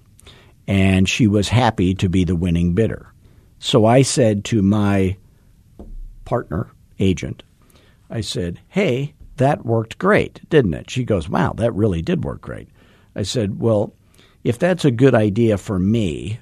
and 0.67 1.07
she 1.07 1.27
was 1.27 1.47
happy 1.47 1.93
to 1.93 2.09
be 2.09 2.23
the 2.23 2.35
winning 2.35 2.73
bidder. 2.73 3.13
So 3.59 3.85
I 3.85 4.01
said 4.01 4.43
to 4.45 4.61
my 4.61 5.15
partner, 6.25 6.71
agent, 6.99 7.43
I 8.09 8.21
said, 8.21 8.59
Hey, 8.67 9.13
that 9.37 9.65
worked 9.65 9.97
great, 9.97 10.41
didn't 10.49 10.73
it? 10.73 10.89
She 10.89 11.03
goes, 11.03 11.29
Wow, 11.29 11.53
that 11.53 11.73
really 11.73 12.01
did 12.01 12.23
work 12.23 12.41
great. 12.41 12.67
I 13.15 13.23
said, 13.23 13.59
Well, 13.59 13.93
if 14.43 14.59
that's 14.59 14.85
a 14.85 14.91
good 14.91 15.15
idea 15.15 15.57
for 15.57 15.79
me, 15.79 16.39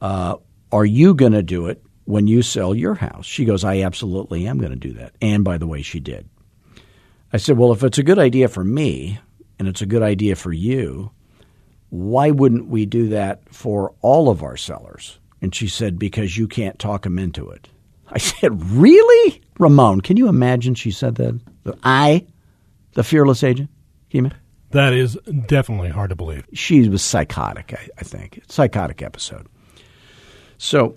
uh, 0.00 0.36
are 0.72 0.84
you 0.84 1.14
going 1.14 1.32
to 1.32 1.42
do 1.42 1.66
it 1.66 1.82
when 2.04 2.26
you 2.26 2.42
sell 2.42 2.74
your 2.74 2.94
house? 2.94 3.26
She 3.26 3.44
goes, 3.44 3.64
I 3.64 3.82
absolutely 3.82 4.46
am 4.46 4.58
going 4.58 4.72
to 4.72 4.76
do 4.76 4.94
that. 4.94 5.14
And 5.20 5.44
by 5.44 5.58
the 5.58 5.66
way, 5.66 5.82
she 5.82 6.00
did. 6.00 6.28
I 7.32 7.36
said, 7.36 7.56
Well, 7.56 7.72
if 7.72 7.84
it's 7.84 7.98
a 7.98 8.02
good 8.02 8.18
idea 8.18 8.48
for 8.48 8.64
me 8.64 9.20
and 9.58 9.68
it's 9.68 9.82
a 9.82 9.86
good 9.86 10.02
idea 10.02 10.36
for 10.36 10.52
you, 10.52 11.10
why 11.90 12.30
wouldn't 12.30 12.68
we 12.68 12.86
do 12.86 13.08
that 13.08 13.42
for 13.52 13.94
all 14.00 14.28
of 14.28 14.42
our 14.42 14.56
sellers? 14.56 15.18
And 15.42 15.54
she 15.54 15.68
said, 15.68 15.98
Because 15.98 16.36
you 16.36 16.48
can't 16.48 16.78
talk 16.78 17.02
them 17.02 17.18
into 17.18 17.48
it. 17.50 17.68
I 18.08 18.18
said, 18.18 18.62
Really? 18.72 19.42
Ramon, 19.58 20.00
can 20.00 20.16
you 20.16 20.28
imagine 20.28 20.74
she 20.74 20.90
said 20.90 21.16
that? 21.16 21.38
I, 21.84 22.26
the 22.94 23.04
fearless 23.04 23.44
agent? 23.44 23.70
Can 24.08 24.32
That 24.70 24.92
is 24.92 25.18
definitely 25.46 25.90
hard 25.90 26.10
to 26.10 26.16
believe. 26.16 26.46
She 26.52 26.88
was 26.88 27.02
psychotic, 27.02 27.74
I, 27.74 27.88
I 27.98 28.04
think. 28.04 28.42
Psychotic 28.48 29.02
episode. 29.02 29.48
So 30.58 30.96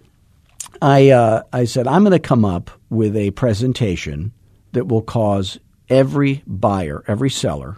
I, 0.82 1.10
uh, 1.10 1.44
I 1.52 1.66
said, 1.66 1.88
I'm 1.88 2.04
going 2.04 2.12
to 2.12 2.20
come 2.20 2.46
up 2.46 2.70
with 2.90 3.16
a 3.16 3.32
presentation 3.32 4.32
that 4.74 4.88
will 4.88 5.02
cause 5.02 5.60
every 5.90 6.44
buyer, 6.46 7.04
every 7.08 7.30
seller, 7.30 7.78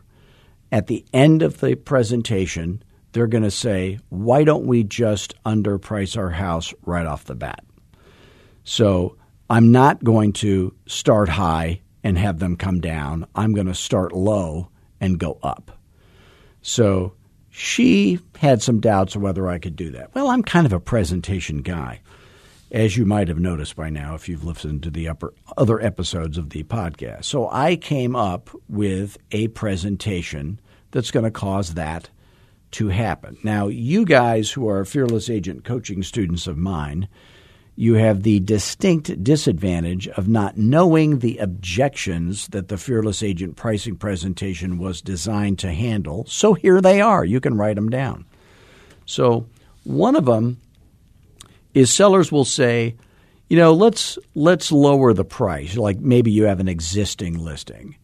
at 0.71 0.87
the 0.87 1.05
end 1.13 1.41
of 1.41 1.59
the 1.59 1.75
presentation, 1.75 2.83
they're 3.13 3.27
going 3.27 3.43
to 3.43 3.51
say, 3.51 3.99
why 4.09 4.43
don't 4.43 4.65
we 4.65 4.83
just 4.83 5.41
underprice 5.43 6.17
our 6.17 6.31
house 6.31 6.73
right 6.85 7.05
off 7.05 7.25
the 7.25 7.35
bat? 7.35 7.63
So 8.65 9.15
I'm 9.49 9.71
not 9.71 10.03
going 10.03 10.33
to 10.33 10.75
start 10.87 11.29
high 11.29 11.81
and 12.03 12.17
have 12.17 12.39
them 12.39 12.57
come 12.57 12.81
down. 12.81 13.25
I'm 13.35 13.53
going 13.53 13.67
to 13.67 13.73
start 13.73 14.11
low 14.11 14.69
and 14.99 15.19
go 15.19 15.39
up. 15.43 15.75
So 16.67 17.13
she 17.51 18.17
had 18.39 18.60
some 18.60 18.79
doubts 18.79 19.15
of 19.15 19.22
whether 19.22 19.48
I 19.48 19.60
could 19.60 19.75
do 19.75 19.91
that. 19.91 20.15
Well, 20.15 20.29
I'm 20.29 20.41
kind 20.41 20.65
of 20.65 20.74
a 20.74 20.79
presentation 20.79 21.62
guy 21.62 22.01
as 22.72 22.98
you 22.98 23.05
might 23.05 23.27
have 23.27 23.38
noticed 23.38 23.75
by 23.75 23.91
now 23.91 24.15
if 24.15 24.27
you've 24.27 24.43
listened 24.43 24.81
to 24.81 24.89
the 24.89 25.07
upper, 25.07 25.31
other 25.57 25.79
episodes 25.79 26.39
of 26.39 26.50
the 26.50 26.63
podcast. 26.63 27.25
So 27.25 27.48
I 27.51 27.75
came 27.75 28.15
up 28.15 28.50
with 28.67 29.19
a 29.31 29.50
presentation 29.50 30.60
that's 30.89 31.12
going 31.12 31.24
to 31.24 31.29
cause 31.29 31.75
that 31.75 32.10
to 32.72 32.88
happen. 32.88 33.38
Now, 33.43 33.67
you 33.67 34.03
guys 34.03 34.50
who 34.50 34.67
are 34.67 34.84
Fearless 34.86 35.29
Agent 35.29 35.65
coaching 35.65 36.01
students 36.01 36.48
of 36.48 36.57
mine, 36.57 37.07
you 37.75 37.96
have 37.96 38.24
the 38.24 38.39
distinct 38.39 39.24
disadvantage 39.24 40.08
of 40.10 40.27
not 40.27 40.58
knowing 40.58 41.20
the 41.20 41.38
objections 41.39 42.48
that 42.50 42.70
the 42.70 42.77
Fearless 42.77 43.22
Agent 43.22 43.58
pricing 43.58 43.98
presentation 43.98 44.77
was 44.77 45.01
designed 45.01 45.60
to 45.60 45.74
handle. 45.74 46.25
So 46.27 46.53
here 46.53 46.79
they 46.79 47.01
are. 47.01 47.25
You 47.25 47.41
can 47.41 47.58
write 47.58 47.75
them 47.75 47.89
down. 47.89 48.25
So 49.05 49.48
one 49.84 50.15
of 50.15 50.25
them 50.25 50.58
is 51.74 51.94
sellers 51.94 52.32
will 52.32 52.46
say, 52.46 52.96
you 53.50 53.58
know, 53.58 53.74
let's 53.74 54.17
let's 54.34 54.72
lower 54.72 55.13
the 55.13 55.25
price. 55.25 55.77
Like 55.77 56.00
maybe 56.00 56.32
you 56.32 56.46
have 56.46 56.60
an 56.60 56.67
existing 56.67 57.38
listing, 57.38 57.96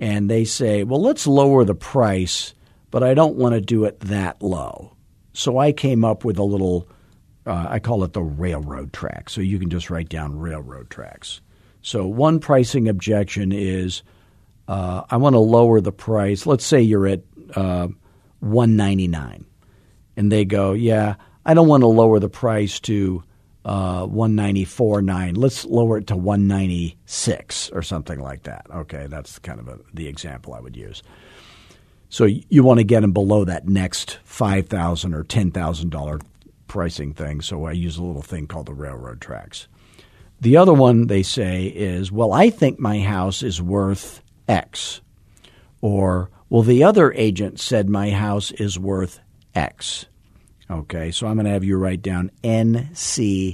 and 0.00 0.28
they 0.28 0.44
say, 0.44 0.82
well, 0.82 1.00
let's 1.00 1.26
lower 1.26 1.64
the 1.64 1.74
price, 1.74 2.54
but 2.90 3.02
I 3.02 3.14
don't 3.14 3.36
want 3.36 3.54
to 3.54 3.60
do 3.60 3.84
it 3.84 4.00
that 4.00 4.42
low. 4.42 4.96
So 5.34 5.58
I 5.58 5.70
came 5.70 6.04
up 6.04 6.24
with 6.24 6.38
a 6.38 6.42
little, 6.42 6.88
uh, 7.46 7.66
I 7.68 7.78
call 7.78 8.04
it 8.04 8.12
the 8.12 8.22
railroad 8.22 8.92
track. 8.92 9.30
So 9.30 9.40
you 9.40 9.58
can 9.58 9.70
just 9.70 9.90
write 9.90 10.08
down 10.08 10.38
railroad 10.38 10.90
tracks. 10.90 11.40
So 11.82 12.06
one 12.06 12.40
pricing 12.40 12.88
objection 12.88 13.52
is, 13.52 14.02
uh, 14.68 15.02
I 15.10 15.16
want 15.16 15.34
to 15.34 15.40
lower 15.40 15.80
the 15.80 15.92
price. 15.92 16.46
Let's 16.46 16.66
say 16.66 16.80
you're 16.80 17.06
at 17.06 17.22
uh, 17.54 17.88
one 18.40 18.76
ninety 18.76 19.06
nine, 19.06 19.44
and 20.16 20.30
they 20.30 20.44
go, 20.44 20.72
yeah. 20.72 21.14
I 21.48 21.54
don't 21.54 21.68
want 21.68 21.82
to 21.82 21.86
lower 21.86 22.18
the 22.18 22.28
price 22.28 22.80
to 22.80 23.22
uh, 23.64 24.06
194.9. 24.06 25.36
Let's 25.36 25.64
lower 25.64 25.98
it 25.98 26.08
to 26.08 26.16
196 26.16 27.70
or 27.70 27.82
something 27.82 28.20
like 28.20 28.44
that. 28.44 28.66
Okay, 28.74 29.06
that's 29.08 29.38
kind 29.38 29.60
of 29.60 29.68
a, 29.68 29.78
the 29.94 30.08
example 30.08 30.54
I 30.54 30.60
would 30.60 30.76
use. 30.76 31.04
So 32.08 32.24
you 32.24 32.62
want 32.62 32.78
to 32.78 32.84
get 32.84 33.00
them 33.00 33.12
below 33.12 33.44
that 33.44 33.68
next 33.68 34.18
five 34.24 34.68
thousand 34.68 35.14
or 35.14 35.24
ten 35.24 35.50
thousand 35.50 35.90
dollar 35.90 36.20
pricing 36.76 37.14
thing. 37.14 37.40
So 37.40 37.64
I 37.64 37.72
use 37.72 37.96
a 37.96 38.02
little 38.02 38.20
thing 38.20 38.46
called 38.46 38.66
the 38.66 38.74
railroad 38.74 39.18
tracks. 39.22 39.66
The 40.42 40.58
other 40.58 40.74
one 40.74 41.06
they 41.06 41.22
say 41.22 41.68
is, 41.68 42.12
well, 42.12 42.34
I 42.34 42.50
think 42.50 42.78
my 42.78 43.00
house 43.00 43.42
is 43.42 43.62
worth 43.62 44.20
X, 44.46 45.00
or 45.80 46.28
well, 46.50 46.60
the 46.60 46.84
other 46.84 47.14
agent 47.14 47.60
said 47.60 47.88
my 47.88 48.10
house 48.10 48.50
is 48.50 48.78
worth 48.78 49.20
X. 49.54 50.04
Okay, 50.70 51.10
so 51.12 51.26
I'm 51.26 51.36
going 51.36 51.46
to 51.46 51.52
have 51.52 51.64
you 51.64 51.78
write 51.78 52.02
down 52.02 52.30
NCWWT. 52.44 53.52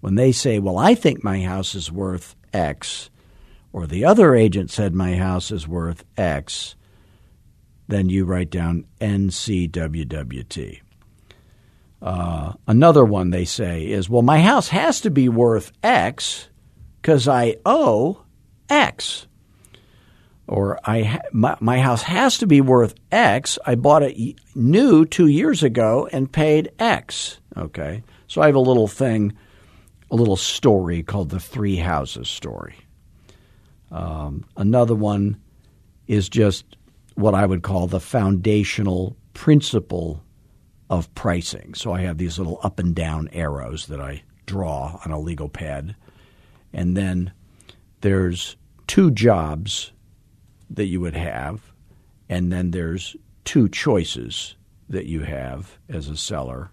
When 0.00 0.14
they 0.16 0.32
say, 0.32 0.58
well, 0.58 0.78
I 0.78 0.96
think 0.96 1.22
my 1.22 1.42
house 1.42 1.76
is 1.76 1.92
worth 1.92 2.34
X, 2.52 3.08
or 3.72 3.86
the 3.86 4.04
other 4.04 4.34
agent 4.34 4.72
said 4.72 4.96
my 4.96 5.14
house 5.14 5.52
is 5.52 5.68
worth 5.68 6.04
X, 6.16 6.74
then 7.88 8.08
you 8.08 8.24
write 8.24 8.50
down 8.50 8.84
NCWWT. 9.00 10.80
Uh, 12.00 12.52
another 12.68 13.04
one 13.04 13.30
they 13.30 13.44
say 13.44 13.84
is, 13.86 14.08
well, 14.08 14.22
my 14.22 14.40
house 14.40 14.68
has 14.68 15.00
to 15.00 15.10
be 15.10 15.28
worth 15.28 15.72
X 15.82 16.48
because 17.02 17.26
I 17.26 17.56
owe 17.66 18.22
X. 18.68 19.26
or 20.46 20.78
I 20.84 21.02
ha- 21.02 21.22
my, 21.32 21.56
my 21.60 21.80
house 21.80 22.02
has 22.02 22.38
to 22.38 22.46
be 22.46 22.60
worth 22.60 22.94
X. 23.10 23.58
I 23.66 23.74
bought 23.74 24.02
it 24.02 24.36
new 24.54 25.04
two 25.04 25.26
years 25.26 25.62
ago 25.62 26.08
and 26.12 26.30
paid 26.30 26.70
X. 26.78 27.40
Okay, 27.56 28.02
so 28.28 28.42
I 28.42 28.46
have 28.46 28.54
a 28.54 28.60
little 28.60 28.86
thing, 28.88 29.32
a 30.10 30.16
little 30.16 30.36
story 30.36 31.02
called 31.02 31.30
the 31.30 31.40
three 31.40 31.76
houses 31.76 32.28
story. 32.28 32.76
Um, 33.90 34.44
another 34.56 34.94
one 34.94 35.40
is 36.06 36.28
just 36.28 36.64
what 37.18 37.34
I 37.34 37.46
would 37.46 37.62
call 37.62 37.88
the 37.88 37.98
foundational 37.98 39.16
principle 39.34 40.22
of 40.88 41.12
pricing. 41.16 41.74
So 41.74 41.92
I 41.92 42.02
have 42.02 42.16
these 42.16 42.38
little 42.38 42.60
up 42.62 42.78
and 42.78 42.94
down 42.94 43.28
arrows 43.32 43.86
that 43.86 44.00
I 44.00 44.22
draw 44.46 45.00
on 45.04 45.10
a 45.10 45.18
legal 45.18 45.48
pad, 45.48 45.96
and 46.72 46.96
then 46.96 47.32
there's 48.02 48.56
two 48.86 49.10
jobs 49.10 49.90
that 50.70 50.86
you 50.86 51.00
would 51.00 51.16
have, 51.16 51.72
and 52.28 52.52
then 52.52 52.70
there's 52.70 53.16
two 53.44 53.68
choices 53.68 54.54
that 54.88 55.06
you 55.06 55.22
have 55.22 55.76
as 55.88 56.08
a 56.08 56.16
seller, 56.16 56.70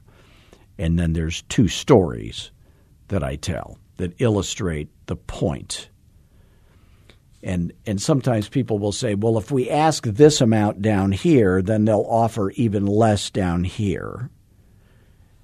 and 0.78 1.00
then 1.00 1.14
there's 1.14 1.42
two 1.50 1.68
stories 1.68 2.52
that 3.08 3.24
I 3.24 3.36
tell 3.36 3.80
that 3.98 4.22
illustrate 4.22 4.90
the 5.08 5.16
point. 5.16 5.90
And 7.46 7.74
and 7.86 8.02
sometimes 8.02 8.50
people 8.50 8.80
will 8.80 8.92
say, 8.92 9.14
well, 9.14 9.38
if 9.38 9.52
we 9.52 9.70
ask 9.70 10.04
this 10.04 10.42
amount 10.42 10.82
down 10.82 11.12
here, 11.12 11.62
then 11.62 11.86
they'll 11.86 12.08
offer 12.10 12.50
even 12.52 12.88
less 12.88 13.30
down 13.30 13.64
here. 13.64 14.32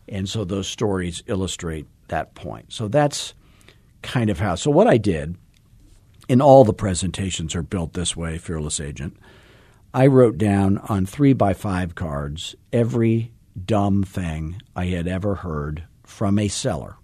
And 0.09 0.27
so 0.27 0.43
those 0.43 0.67
stories 0.67 1.21
illustrate 1.27 1.85
that 2.07 2.33
point. 2.33 2.73
So 2.73 2.87
that's 2.87 3.35
kind 4.01 4.31
of 4.31 4.39
how. 4.39 4.55
So 4.55 4.71
what 4.71 4.87
I 4.87 4.97
did 4.97 5.37
and 6.27 6.41
all 6.41 6.63
the 6.63 6.73
presentations 6.73 7.53
are 7.53 7.61
built 7.61 7.93
this 7.93 8.17
way, 8.17 8.39
Fearless 8.39 8.79
Agent. 8.79 9.15
I 9.93 10.07
wrote 10.07 10.39
down 10.39 10.79
on 10.79 11.05
three 11.05 11.33
by 11.33 11.53
five 11.53 11.93
cards 11.93 12.55
every 12.73 13.31
dumb 13.63 14.03
thing 14.03 14.59
I 14.75 14.85
had 14.85 15.07
ever 15.07 15.35
heard 15.35 15.83
from 16.03 16.39
a 16.39 16.47
seller. 16.47 16.95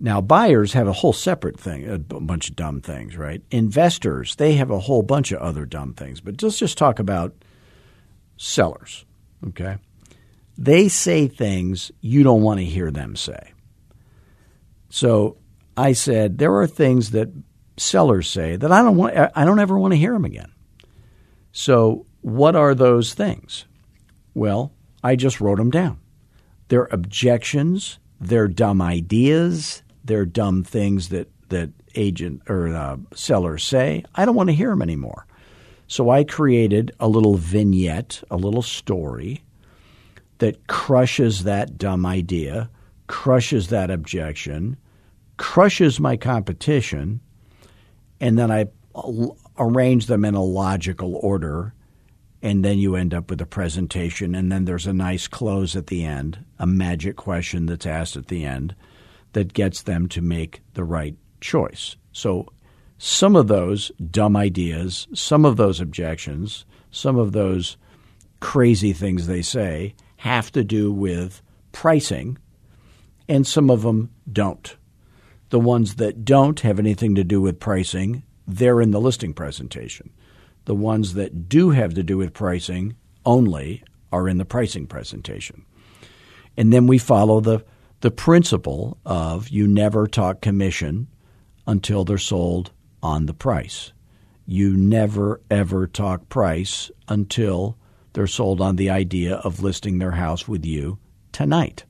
Now, 0.00 0.20
buyers 0.20 0.74
have 0.74 0.86
a 0.86 0.92
whole 0.92 1.12
separate 1.12 1.58
thing, 1.58 1.88
a 1.88 1.98
bunch 1.98 2.50
of 2.50 2.56
dumb 2.56 2.80
things, 2.80 3.16
right? 3.16 3.42
Investors, 3.50 4.36
they 4.36 4.54
have 4.54 4.70
a 4.70 4.78
whole 4.78 5.02
bunch 5.02 5.32
of 5.32 5.40
other 5.40 5.66
dumb 5.66 5.92
things. 5.92 6.20
But 6.20 6.40
let's 6.42 6.58
just 6.58 6.78
talk 6.78 7.00
about 7.00 7.34
sellers, 8.36 9.04
okay? 9.48 9.78
They 10.56 10.88
say 10.88 11.26
things 11.26 11.90
you 12.00 12.22
don't 12.22 12.42
want 12.42 12.60
to 12.60 12.64
hear 12.64 12.90
them 12.90 13.16
say. 13.16 13.52
So 14.88 15.36
I 15.76 15.92
said, 15.92 16.38
there 16.38 16.56
are 16.56 16.66
things 16.66 17.10
that 17.10 17.30
sellers 17.76 18.28
say 18.28 18.56
that 18.56 18.72
I 18.72 18.82
don't 18.82 18.96
want 18.96 19.16
I 19.16 19.44
don't 19.44 19.60
ever 19.60 19.78
want 19.78 19.92
to 19.92 19.98
hear 19.98 20.12
them 20.12 20.24
again. 20.24 20.52
So, 21.52 22.06
what 22.20 22.56
are 22.56 22.74
those 22.74 23.14
things? 23.14 23.64
Well, 24.34 24.72
I 25.02 25.16
just 25.16 25.40
wrote 25.40 25.58
them 25.58 25.70
down. 25.70 26.00
They're 26.68 26.88
objections, 26.90 27.98
they're 28.20 28.48
dumb 28.48 28.82
ideas, 28.82 29.82
they're 30.08 30.26
dumb 30.26 30.64
things 30.64 31.10
that 31.10 31.30
that 31.50 31.70
agent 31.94 32.42
or 32.48 32.68
uh, 32.68 32.96
sellers 33.14 33.62
say. 33.62 34.04
I 34.14 34.24
don't 34.24 34.34
want 34.34 34.48
to 34.48 34.54
hear 34.54 34.70
them 34.70 34.82
anymore. 34.82 35.26
So 35.86 36.10
I 36.10 36.24
created 36.24 36.92
a 37.00 37.08
little 37.08 37.36
vignette, 37.36 38.22
a 38.30 38.36
little 38.36 38.62
story 38.62 39.42
that 40.38 40.66
crushes 40.66 41.44
that 41.44 41.78
dumb 41.78 42.04
idea, 42.04 42.68
crushes 43.06 43.68
that 43.68 43.90
objection, 43.90 44.76
crushes 45.38 45.98
my 45.98 46.16
competition, 46.16 47.20
and 48.20 48.38
then 48.38 48.50
I 48.50 48.66
arrange 49.58 50.06
them 50.06 50.24
in 50.24 50.34
a 50.34 50.42
logical 50.42 51.16
order, 51.16 51.72
and 52.42 52.64
then 52.64 52.78
you 52.78 52.94
end 52.94 53.14
up 53.14 53.30
with 53.30 53.40
a 53.40 53.46
presentation, 53.46 54.34
and 54.34 54.52
then 54.52 54.66
there's 54.66 54.86
a 54.86 54.92
nice 54.92 55.26
close 55.26 55.74
at 55.74 55.86
the 55.86 56.04
end, 56.04 56.44
a 56.58 56.66
magic 56.66 57.16
question 57.16 57.66
that's 57.66 57.86
asked 57.86 58.16
at 58.16 58.28
the 58.28 58.44
end 58.44 58.74
that 59.32 59.52
gets 59.52 59.82
them 59.82 60.08
to 60.08 60.20
make 60.20 60.60
the 60.74 60.84
right 60.84 61.16
choice. 61.40 61.96
So 62.12 62.48
some 62.98 63.36
of 63.36 63.48
those 63.48 63.92
dumb 64.10 64.36
ideas, 64.36 65.06
some 65.14 65.44
of 65.44 65.56
those 65.56 65.80
objections, 65.80 66.64
some 66.90 67.16
of 67.16 67.32
those 67.32 67.76
crazy 68.40 68.92
things 68.92 69.26
they 69.26 69.42
say 69.42 69.94
have 70.16 70.50
to 70.52 70.64
do 70.64 70.92
with 70.92 71.42
pricing, 71.72 72.38
and 73.28 73.46
some 73.46 73.70
of 73.70 73.82
them 73.82 74.10
don't. 74.30 74.76
The 75.50 75.60
ones 75.60 75.94
that 75.96 76.24
don't 76.24 76.60
have 76.60 76.78
anything 76.78 77.14
to 77.14 77.24
do 77.24 77.40
with 77.40 77.60
pricing, 77.60 78.22
they're 78.46 78.80
in 78.80 78.90
the 78.90 79.00
listing 79.00 79.32
presentation. 79.32 80.10
The 80.64 80.74
ones 80.74 81.14
that 81.14 81.48
do 81.48 81.70
have 81.70 81.94
to 81.94 82.02
do 82.02 82.18
with 82.18 82.32
pricing 82.32 82.96
only 83.24 83.82
are 84.12 84.28
in 84.28 84.38
the 84.38 84.44
pricing 84.44 84.86
presentation. 84.86 85.64
And 86.56 86.72
then 86.72 86.86
we 86.86 86.98
follow 86.98 87.40
the, 87.40 87.64
the 88.00 88.10
principle 88.10 88.98
of 89.04 89.48
you 89.48 89.66
never 89.66 90.06
talk 90.06 90.40
commission 90.40 91.08
until 91.66 92.04
they're 92.04 92.18
sold 92.18 92.70
on 93.02 93.26
the 93.26 93.34
price. 93.34 93.92
You 94.46 94.76
never, 94.76 95.40
ever 95.50 95.86
talk 95.86 96.28
price 96.28 96.90
until 97.08 97.76
they're 98.12 98.26
sold 98.26 98.60
on 98.60 98.76
the 98.76 98.90
idea 98.90 99.36
of 99.36 99.62
listing 99.62 99.98
their 99.98 100.12
house 100.12 100.48
with 100.48 100.64
you 100.64 100.98
tonight. 101.32 101.84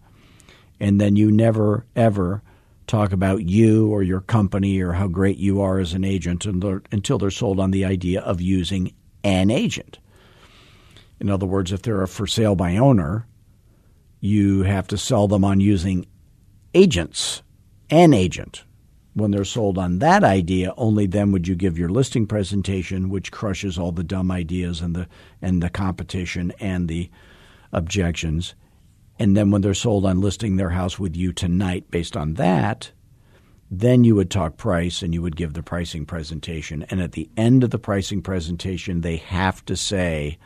And 0.81 1.01
then 1.01 1.17
you 1.17 1.31
never, 1.31 1.87
ever 1.95 2.43
talk 2.87 3.13
about 3.13 3.45
you 3.45 3.89
or 3.91 4.03
your 4.03 4.21
company 4.21 4.81
or 4.81 4.93
how 4.93 5.09
great 5.09 5.37
you 5.37 5.61
are 5.61 5.79
as 5.79 5.93
an 5.93 6.05
agent 6.05 6.47
until 6.47 7.19
they're 7.19 7.31
sold 7.31 7.61
on 7.61 7.71
the 7.71 7.85
idea 7.85 8.21
of 8.23 8.41
using 8.41 8.93
an 9.23 9.51
agent. 9.51 9.99
In 11.21 11.29
other 11.29 11.47
words, 11.47 11.71
if 11.71 11.83
they're 11.83 12.03
a 12.03 12.09
for 12.09 12.27
sale 12.27 12.55
by 12.55 12.77
owner, 12.77 13.27
you 14.21 14.63
have 14.63 14.87
to 14.89 14.99
sell 14.99 15.29
them 15.29 15.45
on 15.45 15.61
using 15.61 16.07
agents, 16.75 17.43
an 17.91 18.13
agent. 18.13 18.65
When 19.15 19.31
they're 19.33 19.45
sold 19.45 19.79
on 19.79 19.99
that 19.99 20.23
idea, 20.23 20.73
only 20.77 21.07
then 21.07 21.33
would 21.33 21.49
you 21.49 21.57
give 21.57 21.79
your 21.79 21.89
listing 21.89 22.27
presentation, 22.27 23.11
which 23.11 23.33
crushes 23.33 23.77
all 23.77 23.91
the 23.91 24.05
dumb 24.05 24.31
ideas 24.31 24.81
and 24.81 24.95
the 24.95 25.09
and 25.43 25.61
the 25.63 25.71
competition 25.71 26.53
and 26.61 26.89
the 26.89 27.11
objections 27.73 28.55
and 29.19 29.37
then 29.37 29.51
when 29.51 29.63
they're 29.63 29.75
sold 29.75 30.07
on 30.07 30.21
listing 30.21 30.57
their 30.57 30.71
house 30.71 30.99
with 30.99 31.17
you 31.17 31.33
tonight 31.33 31.91
based 31.91 32.17
on 32.17 32.35
that, 32.35 32.93
then 33.71 34.05
you 34.05 34.15
would 34.15 34.31
talk 34.31 34.57
price 34.57 35.03
and 35.03 35.13
you 35.13 35.21
would 35.23 35.37
give 35.37 35.55
the 35.55 35.63
pricing 35.63 36.07
presentation. 36.07 36.85
And 36.85 37.01
at 37.01 37.13
the 37.13 37.29
end 37.37 37.65
of 37.65 37.71
the 37.71 37.79
pricing 37.79 38.23
presentation, 38.23 39.01
they 39.01 39.17
have 39.17 39.65
to 39.67 39.77
say, 39.77 40.39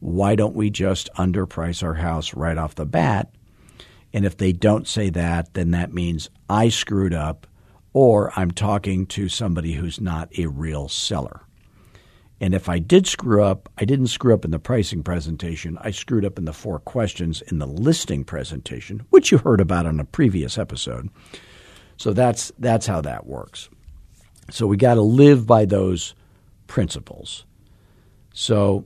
why 0.00 0.34
don't 0.34 0.54
we 0.54 0.70
just 0.70 1.10
underprice 1.14 1.82
our 1.82 1.94
house 1.94 2.34
right 2.34 2.58
off 2.58 2.74
the 2.74 2.86
bat? 2.86 3.30
And 4.12 4.24
if 4.24 4.36
they 4.36 4.52
don't 4.52 4.86
say 4.86 5.10
that, 5.10 5.54
then 5.54 5.72
that 5.72 5.92
means 5.92 6.30
I 6.48 6.68
screwed 6.68 7.14
up 7.14 7.46
or 7.92 8.32
I'm 8.36 8.50
talking 8.50 9.06
to 9.06 9.28
somebody 9.28 9.72
who's 9.72 10.00
not 10.00 10.30
a 10.38 10.46
real 10.46 10.88
seller. 10.88 11.42
And 12.40 12.54
if 12.54 12.68
I 12.68 12.78
did 12.78 13.06
screw 13.06 13.42
up, 13.42 13.70
I 13.78 13.86
didn't 13.86 14.08
screw 14.08 14.34
up 14.34 14.44
in 14.44 14.50
the 14.50 14.58
pricing 14.58 15.02
presentation. 15.02 15.78
I 15.80 15.90
screwed 15.90 16.24
up 16.24 16.38
in 16.38 16.44
the 16.44 16.52
four 16.52 16.78
questions 16.78 17.40
in 17.42 17.58
the 17.58 17.66
listing 17.66 18.24
presentation, 18.24 19.06
which 19.08 19.32
you 19.32 19.38
heard 19.38 19.60
about 19.60 19.86
on 19.86 19.98
a 19.98 20.04
previous 20.04 20.58
episode. 20.58 21.08
So 21.96 22.12
that's 22.12 22.52
that's 22.58 22.86
how 22.86 23.00
that 23.00 23.26
works. 23.26 23.70
So 24.50 24.66
we 24.66 24.76
got 24.76 24.94
to 24.94 25.02
live 25.02 25.46
by 25.46 25.64
those 25.64 26.14
principles. 26.66 27.44
So 28.34 28.84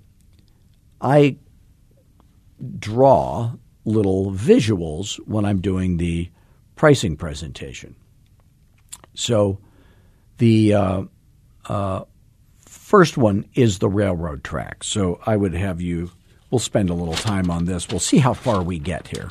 I 1.01 1.37
draw 2.79 3.53
little 3.85 4.33
visuals 4.33 5.17
when 5.27 5.45
I'm 5.45 5.61
doing 5.61 5.97
the 5.97 6.31
pricing 6.77 7.17
presentation. 7.17 7.97
So 9.15 9.59
the 10.39 10.75
uh, 10.75 11.03
uh, 11.67 12.05
First 12.91 13.17
one 13.17 13.47
is 13.55 13.79
the 13.79 13.89
railroad 13.89 14.43
track. 14.43 14.83
So 14.83 15.21
I 15.25 15.37
would 15.37 15.55
have 15.55 15.81
you, 15.81 16.11
we'll 16.51 16.59
spend 16.59 16.91
a 16.91 16.95
little 16.95 17.15
time 17.15 17.49
on 17.49 17.65
this. 17.65 17.89
We'll 17.89 18.01
see 18.01 18.19
how 18.19 18.33
far 18.33 18.65
we 18.65 18.81
get 18.81 19.07
here. 19.07 19.31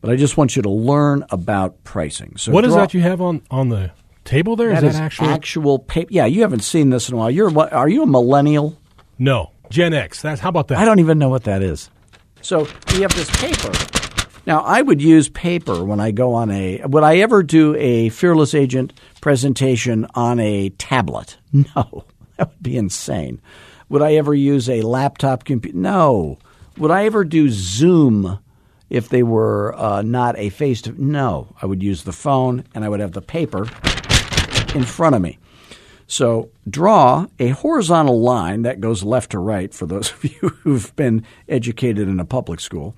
But 0.00 0.12
I 0.12 0.16
just 0.16 0.36
want 0.36 0.54
you 0.54 0.62
to 0.62 0.70
learn 0.70 1.24
about 1.30 1.82
pricing. 1.82 2.36
So 2.36 2.52
what 2.52 2.64
is 2.64 2.72
that 2.74 2.94
you 2.94 3.00
have 3.00 3.20
on, 3.20 3.42
on 3.50 3.68
the 3.68 3.90
table 4.24 4.54
there? 4.54 4.70
That 4.70 4.84
is 4.84 4.94
that 4.94 5.02
actual? 5.02 5.26
actual 5.26 5.78
paper. 5.80 6.12
Yeah, 6.12 6.26
you 6.26 6.42
haven't 6.42 6.62
seen 6.62 6.90
this 6.90 7.08
in 7.08 7.14
a 7.14 7.18
while. 7.18 7.32
You're 7.32 7.50
are 7.72 7.88
you 7.88 8.04
a 8.04 8.06
millennial? 8.06 8.78
No, 9.18 9.50
Gen 9.70 9.94
X. 9.94 10.22
How 10.22 10.48
about 10.48 10.68
that? 10.68 10.78
I 10.78 10.84
don't 10.84 10.98
even 10.98 11.18
know 11.18 11.28
what 11.28 11.44
that 11.44 11.62
is. 11.62 11.90
So 12.42 12.66
we 12.92 13.02
have 13.02 13.14
this 13.14 13.30
paper. 13.40 13.72
Now 14.46 14.60
I 14.62 14.82
would 14.82 15.00
use 15.00 15.28
paper 15.28 15.84
when 15.84 16.00
I 16.00 16.10
go 16.10 16.34
on 16.34 16.50
a. 16.50 16.82
Would 16.84 17.04
I 17.04 17.18
ever 17.18 17.42
do 17.42 17.76
a 17.76 18.08
fearless 18.08 18.54
agent 18.54 18.92
presentation 19.20 20.06
on 20.14 20.40
a 20.40 20.70
tablet? 20.70 21.36
No. 21.52 22.04
That 22.36 22.48
would 22.48 22.62
be 22.62 22.76
insane. 22.78 23.40
Would 23.90 24.00
I 24.02 24.14
ever 24.14 24.32
use 24.34 24.70
a 24.70 24.80
laptop 24.80 25.44
computer? 25.44 25.76
No. 25.76 26.38
Would 26.78 26.90
I 26.90 27.04
ever 27.04 27.22
do 27.22 27.50
Zoom 27.50 28.38
if 28.88 29.10
they 29.10 29.22
were 29.22 29.74
uh, 29.76 30.00
not 30.00 30.38
a 30.38 30.48
face 30.48 30.80
to? 30.82 30.94
No. 31.02 31.54
I 31.60 31.66
would 31.66 31.82
use 31.82 32.04
the 32.04 32.12
phone 32.12 32.64
and 32.74 32.82
I 32.82 32.88
would 32.88 33.00
have 33.00 33.12
the 33.12 33.20
paper 33.20 33.68
in 34.74 34.84
front 34.84 35.16
of 35.16 35.20
me. 35.20 35.38
So 36.10 36.50
draw 36.68 37.28
a 37.38 37.50
horizontal 37.50 38.20
line 38.20 38.62
that 38.62 38.80
goes 38.80 39.04
left 39.04 39.30
to 39.30 39.38
right 39.38 39.72
for 39.72 39.86
those 39.86 40.10
of 40.12 40.24
you 40.24 40.48
who've 40.64 40.94
been 40.96 41.24
educated 41.48 42.08
in 42.08 42.18
a 42.18 42.24
public 42.24 42.58
school. 42.58 42.96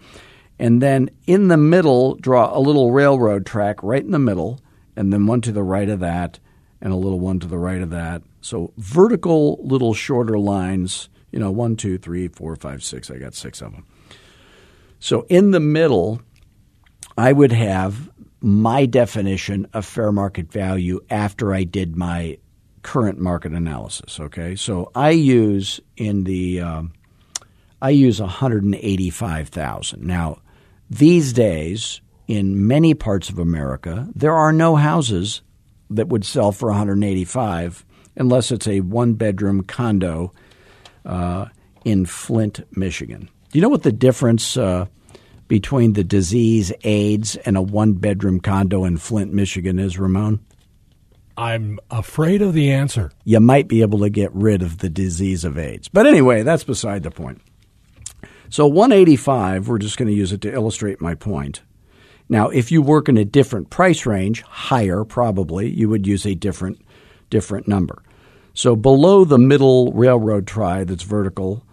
And 0.59 0.81
then 0.81 1.11
in 1.27 1.49
the 1.49 1.59
middle, 1.59 2.15
draw 2.15 2.57
a 2.57 2.59
little 2.59 2.91
railroad 2.91 3.45
track 3.45 3.83
right 3.83 4.03
in 4.03 4.13
the 4.13 4.19
middle, 4.19 4.61
and 4.97 5.13
then 5.13 5.27
one 5.27 5.43
to 5.43 5.53
the 5.53 5.63
right 5.63 5.91
of 5.91 6.01
that, 6.01 6.39
and 6.81 6.91
a 6.91 6.97
little 6.97 7.21
one 7.21 7.39
to 7.41 7.47
the 7.47 7.59
right 7.59 7.83
of 7.83 7.91
that. 7.91 8.23
So 8.41 8.73
vertical 8.79 9.59
little 9.63 9.93
shorter 9.93 10.39
lines, 10.39 11.11
you 11.33 11.39
know, 11.39 11.51
one, 11.51 11.77
two, 11.77 11.99
three, 11.99 12.29
four, 12.29 12.57
five, 12.57 12.83
six. 12.83 13.11
I 13.11 13.19
got 13.19 13.35
six 13.35 13.61
of 13.61 13.73
them. 13.73 13.87
So 15.01 15.27
in 15.29 15.51
the 15.51 15.61
middle, 15.61 16.23
I 17.19 17.35
would 17.35 17.53
have 17.53 18.11
my 18.41 18.87
definition 18.87 19.67
of 19.75 19.85
fair 19.85 20.13
market 20.13 20.51
value 20.51 21.01
after 21.11 21.53
I 21.53 21.65
did 21.65 21.95
my 21.95 22.39
current 22.83 23.19
market 23.19 23.53
analysis. 23.53 24.21
Okay, 24.21 24.57
so 24.57 24.91
I 24.95 25.11
use 25.11 25.81
in 25.97 26.25
the 26.25 26.61
um, 26.61 26.93
I 27.81 27.91
use 27.91 28.21
185,000. 28.21 30.03
Now, 30.05 30.39
these 30.89 31.33
days 31.33 32.01
in 32.29 32.67
many 32.67 32.95
parts 32.95 33.29
of 33.29 33.39
America, 33.39 34.09
there 34.15 34.35
are 34.35 34.53
no 34.53 34.77
houses 34.77 35.43
that 35.91 36.09
would 36.09 36.25
sell 36.25 36.53
for 36.53 36.69
185 36.69 37.85
unless 38.17 38.51
it's 38.51 38.69
a 38.69 38.81
one 38.81 39.15
bedroom 39.15 39.63
condo 39.63 40.33
uh, 41.05 41.47
in 41.85 42.07
Flint, 42.07 42.61
Michigan. 42.77 43.29
Do 43.51 43.59
you 43.59 43.63
know 43.63 43.69
what 43.69 43.83
the 43.83 43.93
difference 43.93 44.57
uh, 44.57 44.87
between 45.49 45.95
the 45.95 46.05
disease 46.05 46.73
AIDS 46.85 47.37
and 47.37 47.57
a 47.57 47.63
one 47.63 47.95
bedroom 47.95 48.41
condo 48.41 48.85
in 48.85 48.97
Flint, 48.97 49.33
Michigan 49.33 49.79
is, 49.79 49.99
Ramon? 49.99 50.41
I'm 51.37 51.79
afraid 51.91 52.43
of 52.43 52.53
the 52.53 52.71
answer. 52.71 53.11
You 53.25 53.41
might 53.41 53.69
be 53.69 53.83
able 53.83 54.01
to 54.01 54.11
get 54.11 54.33
rid 54.35 54.63
of 54.63 54.79
the 54.79 54.89
disease 54.89 55.45
of 55.45 55.59
AIDS. 55.59 55.89
But 55.89 56.07
anyway, 56.07 56.43
that's 56.43 56.65
beside 56.65 57.03
the 57.03 57.11
point. 57.11 57.41
So 58.51 58.67
185, 58.67 59.69
we're 59.69 59.79
just 59.79 59.97
going 59.97 60.09
to 60.09 60.15
use 60.15 60.33
it 60.33 60.43
to 60.43 60.53
illustrate 60.53 61.01
my 61.01 61.15
point. 61.15 61.63
Now, 62.29 62.49
if 62.49 62.71
you 62.71 62.83
work 62.83 63.09
in 63.09 63.17
a 63.17 63.25
different 63.25 63.71
price 63.71 64.05
range, 64.07 64.43
higher 64.43 65.05
probably, 65.05 65.71
you 65.71 65.89
would 65.89 66.07
use 66.07 66.27
a 66.27 66.35
different 66.35 66.81
different 67.31 67.67
number. 67.67 68.03
So 68.55 68.77
below 68.77 69.25
the 69.25 69.39
middle 69.39 69.91
railroad 69.93 70.47
tie 70.47 70.85
that's 70.85 71.03
vertical, 71.03 71.65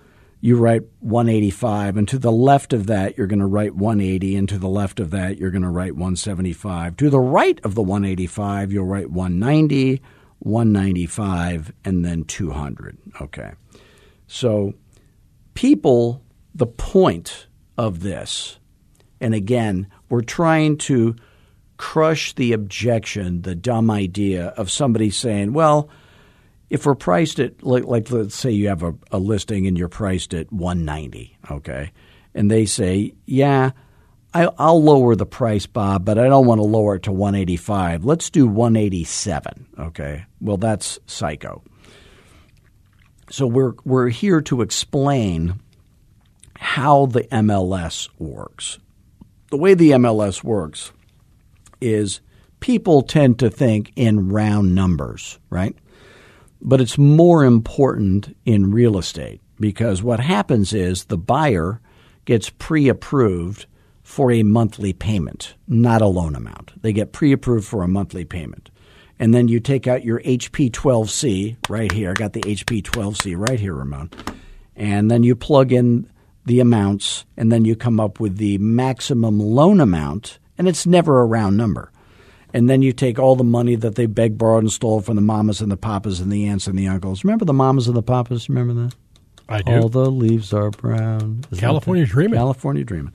you 0.41 0.55
write 0.55 0.83
185, 0.99 1.97
and 1.97 2.07
to 2.07 2.17
the 2.17 2.31
left 2.31 2.71
of 2.71 2.87
that, 2.87 3.17
you're 3.17 3.27
going 3.27 3.39
to 3.39 3.45
write 3.45 3.75
180, 3.75 4.35
and 4.37 4.47
to 4.47 4.57
the 4.57 4.69
left 4.69 4.99
of 4.99 5.11
that, 5.11 5.37
you're 5.37 5.51
going 5.51 5.63
to 5.63 5.69
write 5.69 5.93
175. 5.93 6.95
To 6.97 7.09
the 7.09 7.19
right 7.19 7.59
of 7.65 7.75
the 7.75 7.81
185, 7.81 8.71
you'll 8.71 8.85
write 8.85 9.11
190, 9.11 10.01
195, 10.39 11.73
and 11.83 12.05
then 12.05 12.23
200. 12.23 12.97
Okay. 13.19 13.51
So, 14.27 14.73
people, 15.55 16.23
the 16.55 16.67
point 16.67 17.47
of 17.77 17.99
this, 17.99 18.59
and 19.19 19.33
again, 19.33 19.87
we're 20.07 20.21
trying 20.21 20.77
to 20.77 21.15
crush 21.75 22.33
the 22.35 22.53
objection, 22.53 23.41
the 23.41 23.55
dumb 23.55 23.91
idea 23.91 24.47
of 24.49 24.71
somebody 24.71 25.09
saying, 25.09 25.51
well, 25.51 25.89
if 26.69 26.85
we're 26.85 26.95
priced 26.95 27.39
at 27.39 27.63
like, 27.63 27.85
like 27.85 28.09
let's 28.11 28.35
say 28.35 28.51
you 28.51 28.67
have 28.67 28.83
a, 28.83 28.93
a, 29.11 29.17
listing 29.17 29.67
and 29.67 29.77
you're 29.77 29.89
priced 29.89 30.33
at 30.33 30.51
190 30.51 31.37
okay? 31.51 31.91
And 32.33 32.49
they 32.49 32.65
say 32.65 33.13
yeah 33.25 33.71
I, 34.33 34.47
will 34.47 34.83
lower 34.83 35.15
the 35.15 35.25
price 35.25 35.65
bob 35.65 36.05
but 36.05 36.19
i 36.19 36.27
don't 36.27 36.45
want 36.45 36.59
to 36.59 36.65
lower 36.65 36.95
it 36.95 37.03
to 37.03 37.11
185 37.11 38.05
let's 38.05 38.29
do 38.29 38.47
187 38.47 39.67
okay? 39.79 40.25
Well 40.41 40.57
that's 40.57 40.99
psycho. 41.07 41.63
So 43.31 43.45
we're 43.45 43.73
we're 43.85 44.09
here 44.09 44.41
to 44.41 44.61
explain 44.61 45.59
how 46.55 47.05
the 47.05 47.23
mls 47.23 48.09
works. 48.17 48.79
The 49.49 49.57
way 49.57 49.73
the 49.73 49.91
mls 49.91 50.43
works 50.43 50.91
is 51.81 52.21
people 52.59 53.01
tend 53.01 53.39
to 53.39 53.49
think 53.49 53.91
in 53.95 54.29
round 54.29 54.75
numbers 54.75 55.39
right 55.49 55.75
but 56.61 56.81
it's 56.81 56.97
more 56.97 57.43
important 57.43 58.35
in 58.45 58.71
real 58.71 58.97
estate 58.97 59.41
because 59.59 60.03
what 60.03 60.19
happens 60.19 60.73
is 60.73 61.05
the 61.05 61.17
buyer 61.17 61.81
gets 62.25 62.49
pre 62.49 62.89
approved 62.89 63.65
for 64.03 64.31
a 64.31 64.43
monthly 64.43 64.93
payment, 64.93 65.55
not 65.67 66.01
a 66.01 66.07
loan 66.07 66.35
amount. 66.35 66.81
They 66.81 66.93
get 66.93 67.11
pre 67.11 67.31
approved 67.31 67.67
for 67.67 67.83
a 67.83 67.87
monthly 67.87 68.25
payment. 68.25 68.69
And 69.19 69.33
then 69.33 69.49
you 69.49 69.59
take 69.59 69.85
out 69.85 70.05
your 70.05 70.21
HP 70.21 70.71
12C 70.71 71.57
right 71.67 71.91
here. 71.91 72.11
I 72.11 72.13
got 72.13 72.33
the 72.33 72.41
HP 72.41 72.81
12C 72.81 73.35
right 73.37 73.59
here, 73.59 73.73
Ramon. 73.73 74.09
And 74.75 75.11
then 75.11 75.23
you 75.23 75.35
plug 75.35 75.73
in 75.73 76.09
the 76.45 76.61
amounts, 76.61 77.25
and 77.35 77.51
then 77.51 77.65
you 77.65 77.75
come 77.75 77.99
up 77.99 78.19
with 78.19 78.37
the 78.37 78.57
maximum 78.59 79.39
loan 79.39 79.81
amount, 79.81 80.39
and 80.57 80.69
it's 80.69 80.85
never 80.85 81.19
a 81.19 81.25
round 81.25 81.57
number 81.57 81.91
and 82.53 82.69
then 82.69 82.81
you 82.81 82.93
take 82.93 83.19
all 83.19 83.35
the 83.35 83.43
money 83.43 83.75
that 83.75 83.95
they 83.95 84.05
begged, 84.05 84.37
borrowed, 84.37 84.63
and 84.63 84.71
stole 84.71 85.01
from 85.01 85.15
the 85.15 85.21
mamas 85.21 85.61
and 85.61 85.71
the 85.71 85.77
papas 85.77 86.19
and 86.19 86.31
the 86.31 86.47
aunts 86.47 86.67
and 86.67 86.77
the 86.77 86.87
uncles. 86.87 87.23
Remember 87.23 87.45
the 87.45 87.53
mamas 87.53 87.87
and 87.87 87.95
the 87.95 88.03
papas? 88.03 88.49
Remember 88.49 88.73
that? 88.73 88.95
I 89.47 89.61
do. 89.61 89.71
All 89.73 89.89
the 89.89 90.11
leaves 90.11 90.53
are 90.53 90.69
brown. 90.69 91.43
Isn't 91.51 91.59
California 91.59 92.05
dreaming. 92.05 92.37
California 92.37 92.83
dreaming. 92.83 93.13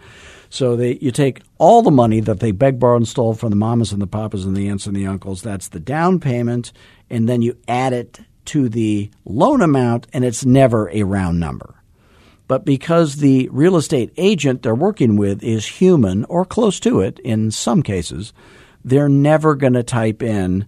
So 0.51 0.77
they, 0.77 0.99
you 1.01 1.11
take 1.11 1.43
all 1.59 1.83
the 1.83 1.91
money 1.91 2.21
that 2.21 2.41
they 2.41 2.51
begged, 2.51 2.79
borrowed, 2.79 3.01
and 3.01 3.09
stole 3.09 3.35
from 3.35 3.51
the 3.51 3.57
mamas 3.57 3.93
and 3.93 4.03
the 4.03 4.07
papas 4.07 4.45
and 4.45 4.57
the 4.57 4.69
aunts 4.69 4.87
and 4.87 4.97
the 4.97 5.07
uncles. 5.07 5.43
That's 5.43 5.69
the 5.69 5.81
down 5.81 6.21
payment, 6.21 6.73
and 7.11 7.29
then 7.29 7.43
you 7.43 7.57
add 7.67 7.93
it 7.93 8.21
to 8.47 8.69
the 8.69 9.11
loan 9.25 9.63
amount, 9.63 10.07
and 10.13 10.25
it's 10.25 10.45
never 10.45 10.91
a 10.91 11.03
round 11.03 11.41
number. 11.41 11.77
But 12.47 12.65
because 12.65 13.17
the 13.17 13.49
real 13.53 13.77
estate 13.77 14.13
agent 14.17 14.63
they're 14.63 14.75
working 14.75 15.17
with 15.17 15.43
is 15.43 15.67
human 15.67 16.25
or 16.27 16.45
close 16.45 16.79
to 16.81 17.01
it 17.01 17.19
in 17.21 17.51
some 17.51 17.83
cases, 17.83 18.33
they're 18.85 19.09
never 19.09 19.55
going 19.55 19.73
to 19.73 19.83
type 19.83 20.23
in 20.23 20.67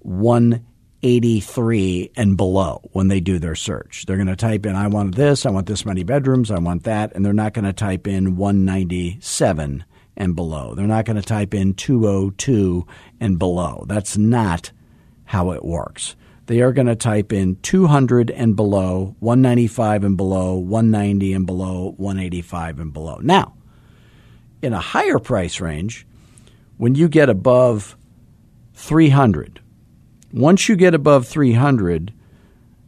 183 0.00 2.10
and 2.16 2.36
below 2.36 2.80
when 2.92 3.08
they 3.08 3.20
do 3.20 3.38
their 3.38 3.54
search. 3.54 4.06
They're 4.06 4.16
going 4.16 4.26
to 4.26 4.36
type 4.36 4.66
in, 4.66 4.74
I 4.74 4.88
want 4.88 5.14
this, 5.14 5.44
I 5.44 5.50
want 5.50 5.66
this 5.66 5.84
many 5.84 6.02
bedrooms, 6.02 6.50
I 6.50 6.58
want 6.58 6.84
that, 6.84 7.12
and 7.14 7.24
they're 7.24 7.32
not 7.32 7.54
going 7.54 7.66
to 7.66 7.72
type 7.72 8.06
in 8.06 8.36
197 8.36 9.84
and 10.16 10.36
below. 10.36 10.74
They're 10.74 10.86
not 10.86 11.04
going 11.04 11.16
to 11.16 11.22
type 11.22 11.54
in 11.54 11.74
202 11.74 12.86
and 13.20 13.38
below. 13.38 13.84
That's 13.86 14.16
not 14.16 14.72
how 15.24 15.52
it 15.52 15.64
works. 15.64 16.16
They 16.46 16.60
are 16.62 16.72
going 16.72 16.88
to 16.88 16.96
type 16.96 17.32
in 17.32 17.56
200 17.56 18.30
and 18.30 18.56
below, 18.56 19.14
195 19.20 20.02
and 20.02 20.16
below, 20.16 20.54
190 20.54 21.32
and 21.32 21.46
below, 21.46 21.94
185 21.96 22.80
and 22.80 22.92
below. 22.92 23.18
Now, 23.22 23.54
in 24.60 24.72
a 24.72 24.80
higher 24.80 25.18
price 25.18 25.60
range, 25.60 26.06
when 26.80 26.94
you 26.94 27.10
get 27.10 27.28
above 27.28 27.94
300, 28.72 29.60
once 30.32 30.66
you 30.66 30.76
get 30.76 30.94
above 30.94 31.28
300, 31.28 32.10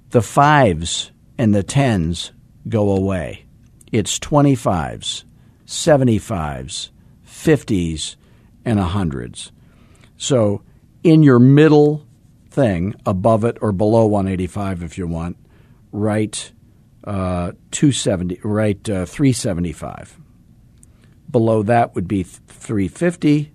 the 0.09 0.23
fives 0.23 1.11
and 1.37 1.55
the 1.55 1.63
tens 1.63 2.33
go 2.67 2.89
away. 2.89 3.45
It's 3.93 4.19
25s, 4.19 5.25
75s, 5.67 6.89
50s, 7.27 8.17
and 8.65 8.81
100s. 8.81 9.51
So 10.17 10.63
in 11.05 11.23
your 11.23 11.39
middle 11.39 12.07
thing, 12.49 12.95
above 13.05 13.45
it 13.45 13.59
or 13.61 13.73
below 13.73 14.07
185 14.07 14.85
if 14.85 14.97
you 14.97 15.07
want, 15.07 15.37
write 15.91 16.53
uh, 17.05 17.53
270, 17.73 18.41
write 18.43 18.89
uh, 18.89 19.05
375. 19.05 20.19
Below 21.31 21.63
that 21.65 21.95
would 21.95 22.09
be 22.09 22.23
350, 22.23 23.52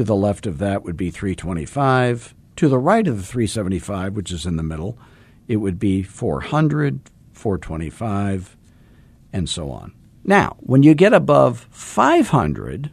to 0.00 0.04
the 0.04 0.16
left 0.16 0.46
of 0.46 0.56
that 0.56 0.82
would 0.82 0.96
be 0.96 1.10
325. 1.10 2.34
To 2.56 2.68
the 2.68 2.78
right 2.78 3.06
of 3.06 3.18
the 3.18 3.22
375, 3.22 4.16
which 4.16 4.32
is 4.32 4.46
in 4.46 4.56
the 4.56 4.62
middle, 4.62 4.98
it 5.46 5.56
would 5.56 5.78
be 5.78 6.02
400, 6.02 7.00
425, 7.34 8.56
and 9.30 9.46
so 9.46 9.70
on. 9.70 9.92
Now, 10.24 10.56
when 10.60 10.82
you 10.82 10.94
get 10.94 11.12
above 11.12 11.68
500, 11.70 12.90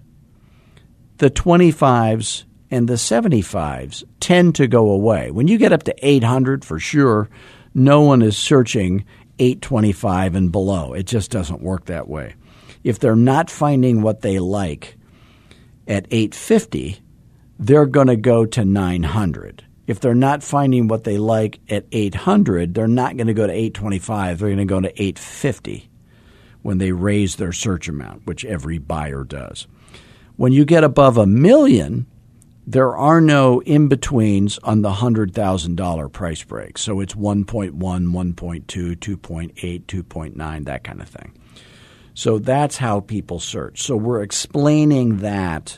the 1.17 1.29
25s 1.29 2.43
and 2.69 2.89
the 2.89 2.95
75s 2.95 4.03
tend 4.19 4.55
to 4.55 4.67
go 4.67 4.89
away. 4.89 5.31
When 5.31 5.47
you 5.47 5.57
get 5.57 5.71
up 5.71 5.83
to 5.83 5.95
800, 6.05 6.65
for 6.65 6.77
sure, 6.77 7.29
no 7.73 8.01
one 8.01 8.21
is 8.21 8.35
searching 8.37 9.05
825 9.39 10.35
and 10.35 10.51
below. 10.51 10.91
It 10.91 11.03
just 11.03 11.31
doesn't 11.31 11.61
work 11.61 11.85
that 11.85 12.09
way. 12.09 12.35
If 12.83 12.99
they're 12.99 13.15
not 13.15 13.49
finding 13.49 14.01
what 14.01 14.23
they 14.23 14.39
like, 14.39 14.96
at 15.87 16.05
850, 16.11 16.99
they're 17.59 17.85
going 17.85 18.07
to 18.07 18.15
go 18.15 18.45
to 18.45 18.65
900. 18.65 19.63
If 19.87 20.01
they're 20.01 20.13
not 20.13 20.43
finding 20.43 20.87
what 20.87 21.05
they 21.05 21.17
like 21.17 21.59
at 21.69 21.85
800, 21.91 22.73
they're 22.73 22.87
not 22.87 23.15
going 23.15 23.27
to 23.27 23.33
go 23.33 23.47
to 23.47 23.53
825. 23.53 24.39
They're 24.39 24.49
going 24.49 24.57
to 24.57 24.65
go 24.65 24.81
to 24.81 24.89
850 24.89 25.89
when 26.61 26.77
they 26.77 26.91
raise 26.91 27.37
their 27.37 27.53
search 27.53 27.87
amount, 27.87 28.27
which 28.27 28.43
every 28.43 28.77
buyer 28.77 29.23
does. 29.23 29.67
When 30.35 30.51
you 30.51 30.65
get 30.65 30.83
above 30.83 31.17
a 31.17 31.25
million, 31.25 32.05
there 32.65 32.97
are 32.97 33.21
no 33.21 33.61
in 33.61 33.87
betweens 33.87 34.59
on 34.61 34.81
the 34.81 34.91
$100,000 34.91 36.11
price 36.11 36.43
break. 36.43 36.77
So 36.77 36.99
it's 36.99 37.15
1.1, 37.15 37.71
1.2, 37.71 38.65
2.8, 38.65 39.85
2.9, 39.85 40.65
that 40.65 40.83
kind 40.83 41.01
of 41.01 41.07
thing. 41.07 41.33
So 42.17 42.39
that's 42.39 42.77
how 42.77 43.01
people 43.01 43.39
search. 43.39 43.83
So 43.83 43.95
we're 43.95 44.23
explaining 44.23 45.17
that. 45.17 45.77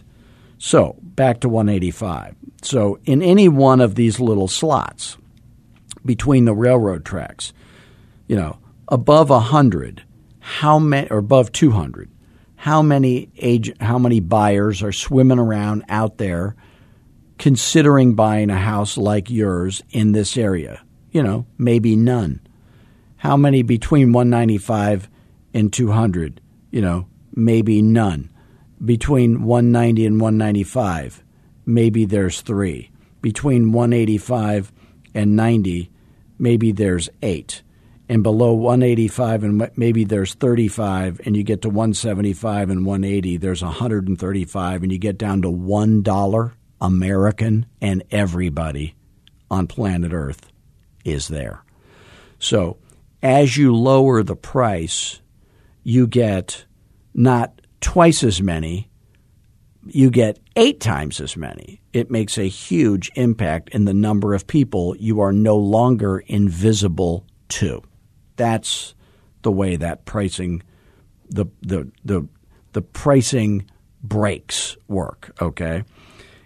So 0.57 0.95
back 1.01 1.41
to 1.41 1.49
185. 1.49 2.33
So 2.61 2.97
in 3.03 3.21
any 3.21 3.49
one 3.49 3.81
of 3.81 3.95
these 3.95 4.21
little 4.21 4.47
slots 4.47 5.17
between 6.05 6.45
the 6.45 6.53
railroad 6.53 7.03
tracks, 7.03 7.51
you 8.29 8.37
know, 8.37 8.57
above 8.87 9.29
100, 9.29 10.05
how 10.39 10.79
many 10.79 11.09
or 11.09 11.17
above 11.17 11.51
200, 11.51 12.09
how 12.55 12.81
many 12.81 13.29
age 13.39 13.73
how 13.81 13.99
many 13.99 14.21
buyers 14.21 14.81
are 14.81 14.93
swimming 14.93 15.39
around 15.39 15.83
out 15.89 16.19
there 16.19 16.55
considering 17.37 18.15
buying 18.15 18.49
a 18.49 18.57
house 18.57 18.97
like 18.97 19.29
yours 19.29 19.83
in 19.89 20.13
this 20.13 20.37
area? 20.37 20.81
You 21.11 21.21
know, 21.21 21.47
maybe 21.57 21.97
none. 21.97 22.39
How 23.17 23.35
many 23.35 23.61
between 23.61 24.13
195 24.13 25.08
and 25.53 25.71
200? 25.71 26.41
You 26.71 26.81
know, 26.81 27.07
maybe 27.33 27.81
none. 27.81 28.31
Between 28.83 29.43
190 29.43 30.05
and 30.05 30.21
195, 30.21 31.23
maybe 31.65 32.05
there's 32.05 32.41
3. 32.41 32.91
Between 33.21 33.71
185 33.71 34.71
and 35.13 35.35
90, 35.35 35.91
maybe 36.37 36.71
there's 36.71 37.09
8 37.21 37.61
and 38.09 38.23
below 38.23 38.53
185 38.53 39.43
and 39.43 39.71
maybe 39.75 40.03
there's 40.03 40.33
35 40.33 41.21
and 41.25 41.37
you 41.37 41.43
get 41.43 41.61
to 41.61 41.69
175 41.69 42.71
and 42.71 42.85
180 42.85 43.37
there's 43.37 43.61
135 43.61 44.83
and 44.83 44.91
you 44.91 44.97
get 44.97 45.17
down 45.17 45.43
to 45.43 45.47
$1 45.47 46.53
American 46.81 47.65
and 47.79 48.03
everybody 48.09 48.95
on 49.51 49.67
planet 49.67 50.11
Earth 50.11 50.51
is 51.05 51.27
there. 51.27 51.63
So 52.39 52.77
as 53.21 53.57
you 53.57 53.75
lower 53.75 54.23
the 54.23 54.35
price, 54.35 55.21
you 55.83 56.07
get 56.07 56.65
not 57.13 57.61
twice 57.81 58.23
as 58.23 58.41
many, 58.41 58.89
you 59.87 60.09
get 60.09 60.39
eight 60.55 60.79
times 60.79 61.19
as 61.19 61.35
many. 61.37 61.81
It 61.93 62.11
makes 62.11 62.37
a 62.37 62.47
huge 62.47 63.11
impact 63.15 63.69
in 63.69 63.85
the 63.85 63.93
number 63.93 64.33
of 64.33 64.47
people 64.47 64.95
you 64.97 65.21
are 65.21 65.33
no 65.33 65.55
longer 65.55 66.19
invisible 66.19 67.25
to. 67.49 67.81
That's 68.35 68.93
the 69.41 69.51
way 69.51 69.75
that 69.77 70.05
pricing 70.05 70.63
the 71.29 71.45
the 71.61 71.91
the 72.03 72.27
the 72.73 72.81
pricing 72.81 73.69
breaks 74.03 74.77
work, 74.87 75.33
okay? 75.41 75.83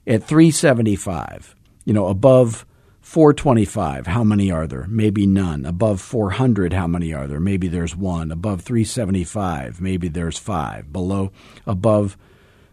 at 0.05 0.23
375, 0.23 1.55
you 1.85 1.93
know, 1.93 2.07
above 2.07 2.65
425, 3.03 4.07
how 4.07 4.23
many 4.23 4.49
are 4.49 4.65
there? 4.65 4.87
Maybe 4.87 5.27
none. 5.27 5.65
Above 5.65 5.99
400, 5.99 6.71
how 6.71 6.87
many 6.87 7.13
are 7.13 7.27
there? 7.27 7.39
Maybe 7.39 7.67
there's 7.67 7.95
one. 7.95 8.31
Above 8.31 8.61
375, 8.61 9.81
maybe 9.81 10.07
there's 10.07 10.39
five. 10.39 10.91
Below, 10.91 11.31
above 11.67 12.17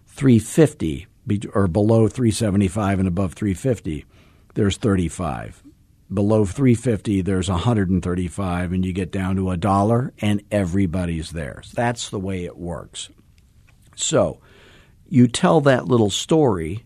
350, 0.07 1.09
or 1.53 1.66
below 1.66 2.07
375 2.07 3.01
and 3.01 3.09
above 3.09 3.35
350, 3.35 4.07
there's 4.55 4.77
35. 4.77 5.64
Below 6.14 6.45
350, 6.45 7.23
there's 7.23 7.51
135, 7.51 8.73
and 8.73 8.85
you 8.85 8.93
get 8.93 9.11
down 9.11 9.35
to 9.35 9.51
a 9.51 9.57
dollar, 9.57 10.12
and 10.21 10.43
everybody's 10.53 11.33
there. 11.33 11.62
That's 11.75 12.09
the 12.09 12.21
way 12.21 12.45
it 12.45 12.57
works. 12.57 13.11
So, 13.97 14.40
you 15.09 15.27
tell 15.27 15.61
that 15.62 15.88
little 15.88 16.11
story 16.11 16.85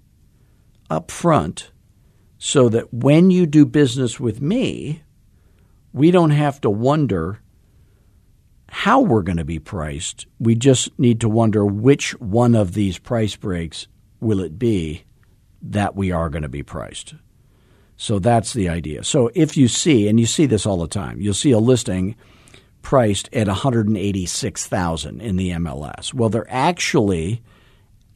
up 0.91 1.11
front 1.11 1.71
so 2.38 2.68
that 2.68 2.92
when 2.92 3.31
you 3.31 3.47
do 3.47 3.64
business 3.64 4.20
with 4.20 4.40
me, 4.40 5.03
we 5.92 6.11
don't 6.11 6.31
have 6.31 6.61
to 6.62 6.70
wonder 6.70 7.40
how 8.68 9.01
we're 9.01 9.23
going 9.23 9.37
to 9.37 9.44
be 9.44 9.61
priced. 9.61 10.27
We 10.40 10.55
just 10.57 10.99
need 10.99 11.20
to 11.20 11.29
wonder 11.29 11.64
which 11.64 12.18
one 12.20 12.55
of 12.55 12.75
these 12.75 12.99
price 12.99 13.37
breaks 13.37 13.87
will 14.20 14.40
it 14.40 14.59
be 14.59 15.05
that 15.62 15.94
we 15.94 16.11
are 16.11 16.29
going 16.29 16.42
to 16.42 16.49
be 16.49 16.62
priced. 16.62 17.14
So 17.97 18.18
that's 18.18 18.53
the 18.53 18.68
idea. 18.68 19.05
So 19.05 19.31
if 19.35 19.57
you 19.57 19.68
see, 19.68 20.09
and 20.09 20.18
you 20.18 20.27
see 20.27 20.47
this 20.47 20.66
all 20.66 20.79
the 20.79 20.88
time, 20.88 21.20
you'll 21.20 21.35
see 21.35 21.53
a 21.53 21.59
listing 21.59 22.16
priced 22.83 23.29
at 23.33 23.47
186,000 23.47 25.20
in 25.20 25.37
the 25.37 25.51
MLS. 25.51 26.12
Well, 26.12 26.29
they're 26.29 26.51
actually 26.51 27.42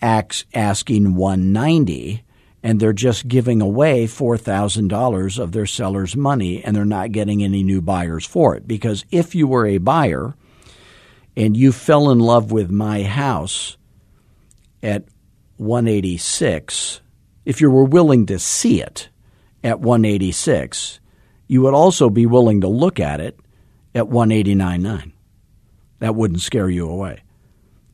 asking 0.02 1.14
190 1.14 2.24
and 2.62 2.80
they're 2.80 2.92
just 2.92 3.28
giving 3.28 3.60
away 3.60 4.06
$4,000 4.06 5.38
of 5.38 5.52
their 5.52 5.66
seller's 5.66 6.16
money 6.16 6.62
and 6.62 6.74
they're 6.74 6.84
not 6.84 7.12
getting 7.12 7.42
any 7.42 7.62
new 7.62 7.80
buyers 7.80 8.26
for 8.26 8.56
it. 8.56 8.66
Because 8.66 9.04
if 9.10 9.34
you 9.34 9.46
were 9.46 9.66
a 9.66 9.78
buyer 9.78 10.34
and 11.36 11.56
you 11.56 11.70
fell 11.72 12.10
in 12.10 12.18
love 12.18 12.50
with 12.50 12.70
my 12.70 13.04
house 13.04 13.76
at 14.82 15.04
186, 15.56 17.00
if 17.44 17.60
you 17.60 17.70
were 17.70 17.84
willing 17.84 18.26
to 18.26 18.38
see 18.38 18.82
it 18.82 19.08
at 19.62 19.80
186, 19.80 21.00
you 21.46 21.62
would 21.62 21.74
also 21.74 22.10
be 22.10 22.26
willing 22.26 22.60
to 22.60 22.68
look 22.68 22.98
at 23.00 23.20
it 23.20 23.38
at 23.94 24.04
189.9. 24.04 25.12
That 26.00 26.14
wouldn't 26.14 26.40
scare 26.40 26.68
you 26.68 26.88
away. 26.88 27.22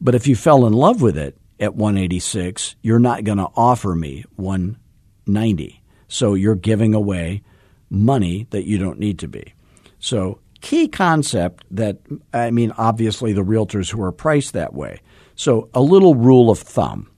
But 0.01 0.15
if 0.15 0.27
you 0.27 0.37
fell 0.37 0.67
in 0.67 0.73
love 0.73 1.01
with 1.01 1.17
it 1.17 1.37
at 1.61 1.75
186, 1.75 2.77
you're 2.83 2.99
not 2.99 3.25
going 3.25 3.39
to 3.39 3.49
offer 3.55 3.95
me 3.95 4.25
190. 4.37 5.83
So 6.09 6.35
you're 6.35 6.55
giving 6.55 6.95
away 6.95 7.43
money 7.91 8.47
that 8.51 8.67
you 8.67 8.79
don't 8.79 8.99
need 8.99 9.19
to 9.21 9.29
be. 9.29 9.55
So 9.99 10.41
key 10.61 10.89
concept 10.89 11.65
that 11.71 11.99
I 12.33 12.51
mean 12.51 12.73
obviously 12.73 13.33
the 13.33 13.45
realtors 13.45 13.91
who 13.91 14.03
are 14.03 14.13
priced 14.13 14.53
that 14.55 14.75
way. 14.75 15.01
So 15.35 15.69
a 15.75 15.81
little 15.81 16.15
rule 16.15 16.51
of 16.51 16.59
thumb. 16.59 17.11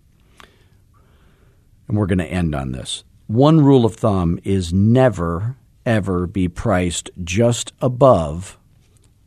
And 1.89 1.97
we're 1.97 2.07
going 2.07 2.19
to 2.19 2.27
end 2.27 2.55
on 2.55 2.73
this. 2.73 3.05
One 3.29 3.61
rule 3.61 3.85
of 3.85 3.95
thumb 3.95 4.39
is 4.45 4.73
never 4.73 5.57
ever 5.87 6.27
be 6.27 6.49
priced 6.49 7.11
just 7.23 7.73
above 7.81 8.59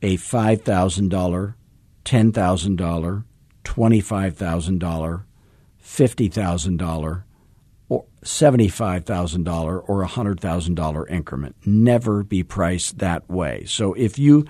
a 0.01 0.17
$5,000, 0.17 1.55
$10,000, 2.05 3.23
$25,000, 3.69 5.23
$50,000, 5.83 7.23
or 7.89 8.05
$75,000 8.23 9.83
or 9.87 10.05
$100,000 10.05 11.11
increment. 11.11 11.55
Never 11.65 12.23
be 12.23 12.43
priced 12.43 12.97
that 12.99 13.29
way. 13.29 13.63
So 13.65 13.93
if 13.93 14.17
you 14.17 14.45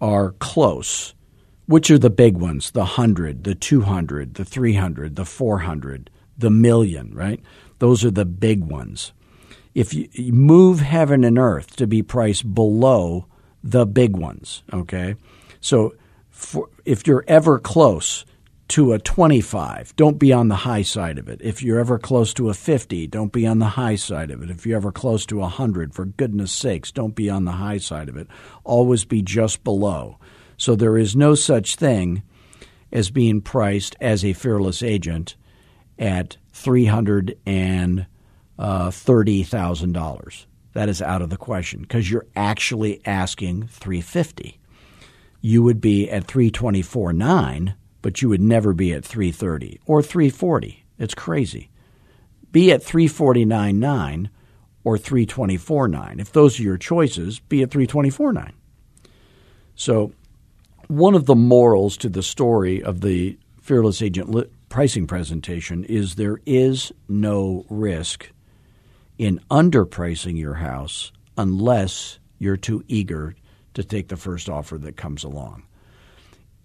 are 0.00 0.32
close, 0.32 1.14
which 1.66 1.90
are 1.90 1.98
the 1.98 2.10
big 2.10 2.36
ones? 2.36 2.70
The 2.70 2.80
100, 2.80 3.44
the 3.44 3.54
200, 3.54 4.34
the 4.34 4.44
300, 4.44 5.16
the 5.16 5.24
400, 5.24 6.10
the 6.38 6.50
million, 6.50 7.12
right? 7.14 7.40
Those 7.80 8.04
are 8.04 8.10
the 8.10 8.24
big 8.24 8.64
ones. 8.64 9.12
If 9.74 9.92
you 9.92 10.32
move 10.32 10.78
heaven 10.80 11.24
and 11.24 11.38
earth 11.38 11.74
to 11.76 11.86
be 11.86 12.02
priced 12.02 12.54
below 12.54 13.26
the 13.64 13.86
big 13.86 14.16
ones, 14.16 14.62
okay? 14.72 15.16
So 15.60 15.94
for, 16.30 16.68
if 16.84 17.06
you're 17.06 17.24
ever 17.26 17.58
close 17.58 18.24
to 18.68 18.92
a 18.92 18.98
25, 18.98 19.94
don't 19.96 20.18
be 20.18 20.32
on 20.32 20.48
the 20.48 20.56
high 20.56 20.82
side 20.82 21.18
of 21.18 21.28
it. 21.28 21.40
If 21.42 21.62
you're 21.62 21.78
ever 21.78 21.98
close 21.98 22.32
to 22.34 22.48
a 22.48 22.54
50, 22.54 23.06
don't 23.08 23.32
be 23.32 23.46
on 23.46 23.58
the 23.58 23.66
high 23.66 23.96
side 23.96 24.30
of 24.30 24.42
it. 24.42 24.50
If 24.50 24.64
you're 24.64 24.76
ever 24.76 24.90
close 24.90 25.26
to 25.26 25.38
a 25.38 25.42
100, 25.42 25.94
for 25.94 26.06
goodness 26.06 26.50
sakes, 26.52 26.90
don't 26.90 27.14
be 27.14 27.28
on 27.28 27.44
the 27.44 27.52
high 27.52 27.78
side 27.78 28.08
of 28.08 28.16
it. 28.16 28.26
Always 28.64 29.04
be 29.04 29.20
just 29.20 29.64
below. 29.64 30.18
So 30.56 30.74
there 30.74 30.96
is 30.96 31.14
no 31.14 31.34
such 31.34 31.76
thing 31.76 32.22
as 32.90 33.10
being 33.10 33.42
priced 33.42 33.96
as 34.00 34.24
a 34.24 34.32
fearless 34.32 34.82
agent 34.82 35.36
at 35.98 36.38
$330,000. 36.54 38.06
Uh, 38.56 38.90
that 40.72 40.88
is 40.88 41.02
out 41.02 41.22
of 41.22 41.30
the 41.30 41.36
question 41.36 41.82
because 41.82 42.10
you're 42.10 42.26
actually 42.34 43.00
asking 43.04 43.68
350. 43.68 44.58
You 45.40 45.62
would 45.62 45.80
be 45.80 46.10
at 46.10 46.26
324.9 46.26 47.74
but 48.04 48.20
you 48.20 48.28
would 48.28 48.42
never 48.42 48.74
be 48.74 48.92
at 48.92 49.02
330 49.02 49.80
or 49.86 50.02
340. 50.02 50.84
It's 50.98 51.14
crazy. 51.14 51.70
Be 52.52 52.70
at 52.70 52.82
349.9 52.82 54.28
or 54.84 54.98
324.9. 54.98 56.20
If 56.20 56.30
those 56.30 56.60
are 56.60 56.64
your 56.64 56.76
choices, 56.76 57.40
be 57.40 57.62
at 57.62 57.70
324.9. 57.70 58.52
So, 59.74 60.12
one 60.88 61.14
of 61.14 61.24
the 61.24 61.34
morals 61.34 61.96
to 61.96 62.10
the 62.10 62.22
story 62.22 62.82
of 62.82 63.00
the 63.00 63.38
Fearless 63.62 64.02
Agent 64.02 64.50
pricing 64.68 65.06
presentation 65.06 65.82
is 65.84 66.16
there 66.16 66.40
is 66.44 66.92
no 67.08 67.64
risk 67.70 68.30
in 69.16 69.40
underpricing 69.50 70.38
your 70.38 70.56
house 70.56 71.10
unless 71.38 72.18
you're 72.38 72.58
too 72.58 72.84
eager 72.86 73.34
to 73.72 73.82
take 73.82 74.08
the 74.08 74.18
first 74.18 74.50
offer 74.50 74.76
that 74.76 74.98
comes 74.98 75.24
along. 75.24 75.62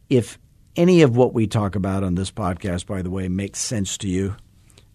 If 0.10 0.38
any 0.80 1.02
of 1.02 1.18
what 1.18 1.34
we 1.34 1.46
talk 1.46 1.76
about 1.76 2.06
on 2.06 2.16
this 2.16 2.32
podcast, 2.32 2.86
by 2.86 3.02
the 3.02 3.10
way, 3.10 3.28
makes 3.28 3.60
sense 3.60 3.98
to 3.98 4.08
you, 4.08 4.38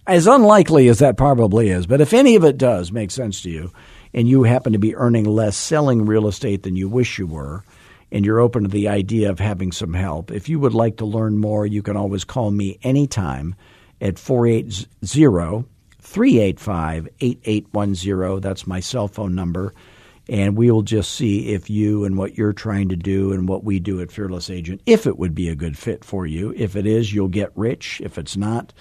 as 0.06 0.26
unlikely 0.26 0.88
as 0.88 1.00
that 1.00 1.18
probably 1.18 1.68
is, 1.68 1.86
but 1.86 2.00
if 2.00 2.14
any 2.14 2.36
of 2.36 2.44
it 2.44 2.56
does 2.56 2.90
make 2.90 3.10
sense 3.10 3.42
to 3.42 3.50
you, 3.50 3.70
and 4.14 4.26
you 4.26 4.44
happen 4.44 4.72
to 4.72 4.78
be 4.78 4.96
earning 4.96 5.24
less 5.24 5.58
selling 5.58 6.06
real 6.06 6.26
estate 6.26 6.62
than 6.62 6.74
you 6.74 6.88
wish 6.88 7.18
you 7.18 7.26
were, 7.26 7.64
and 8.10 8.24
you're 8.24 8.40
open 8.40 8.62
to 8.62 8.68
the 8.70 8.88
idea 8.88 9.28
of 9.28 9.38
having 9.38 9.72
some 9.72 9.92
help, 9.92 10.30
if 10.30 10.48
you 10.48 10.58
would 10.58 10.72
like 10.72 10.96
to 10.96 11.04
learn 11.04 11.36
more, 11.36 11.66
you 11.66 11.82
can 11.82 11.98
always 11.98 12.24
call 12.24 12.50
me 12.50 12.78
anytime 12.82 13.54
at 14.00 14.18
480 14.18 14.88
385 16.00 17.08
8810. 17.20 18.40
That's 18.40 18.66
my 18.66 18.80
cell 18.80 19.08
phone 19.08 19.34
number. 19.34 19.74
And 20.28 20.56
we 20.56 20.70
will 20.70 20.82
just 20.82 21.12
see 21.12 21.52
if 21.52 21.68
you 21.68 22.04
and 22.04 22.16
what 22.16 22.38
you're 22.38 22.54
trying 22.54 22.88
to 22.88 22.96
do 22.96 23.32
and 23.32 23.48
what 23.48 23.64
we 23.64 23.78
do 23.78 24.00
at 24.00 24.10
Fearless 24.10 24.48
Agent, 24.48 24.80
if 24.86 25.06
it 25.06 25.18
would 25.18 25.34
be 25.34 25.48
a 25.48 25.54
good 25.54 25.76
fit 25.76 26.04
for 26.04 26.26
you. 26.26 26.54
If 26.56 26.76
it 26.76 26.86
is, 26.86 27.12
you'll 27.12 27.28
get 27.28 27.52
rich. 27.54 28.00
If 28.02 28.16
it's 28.16 28.36
not, 28.36 28.72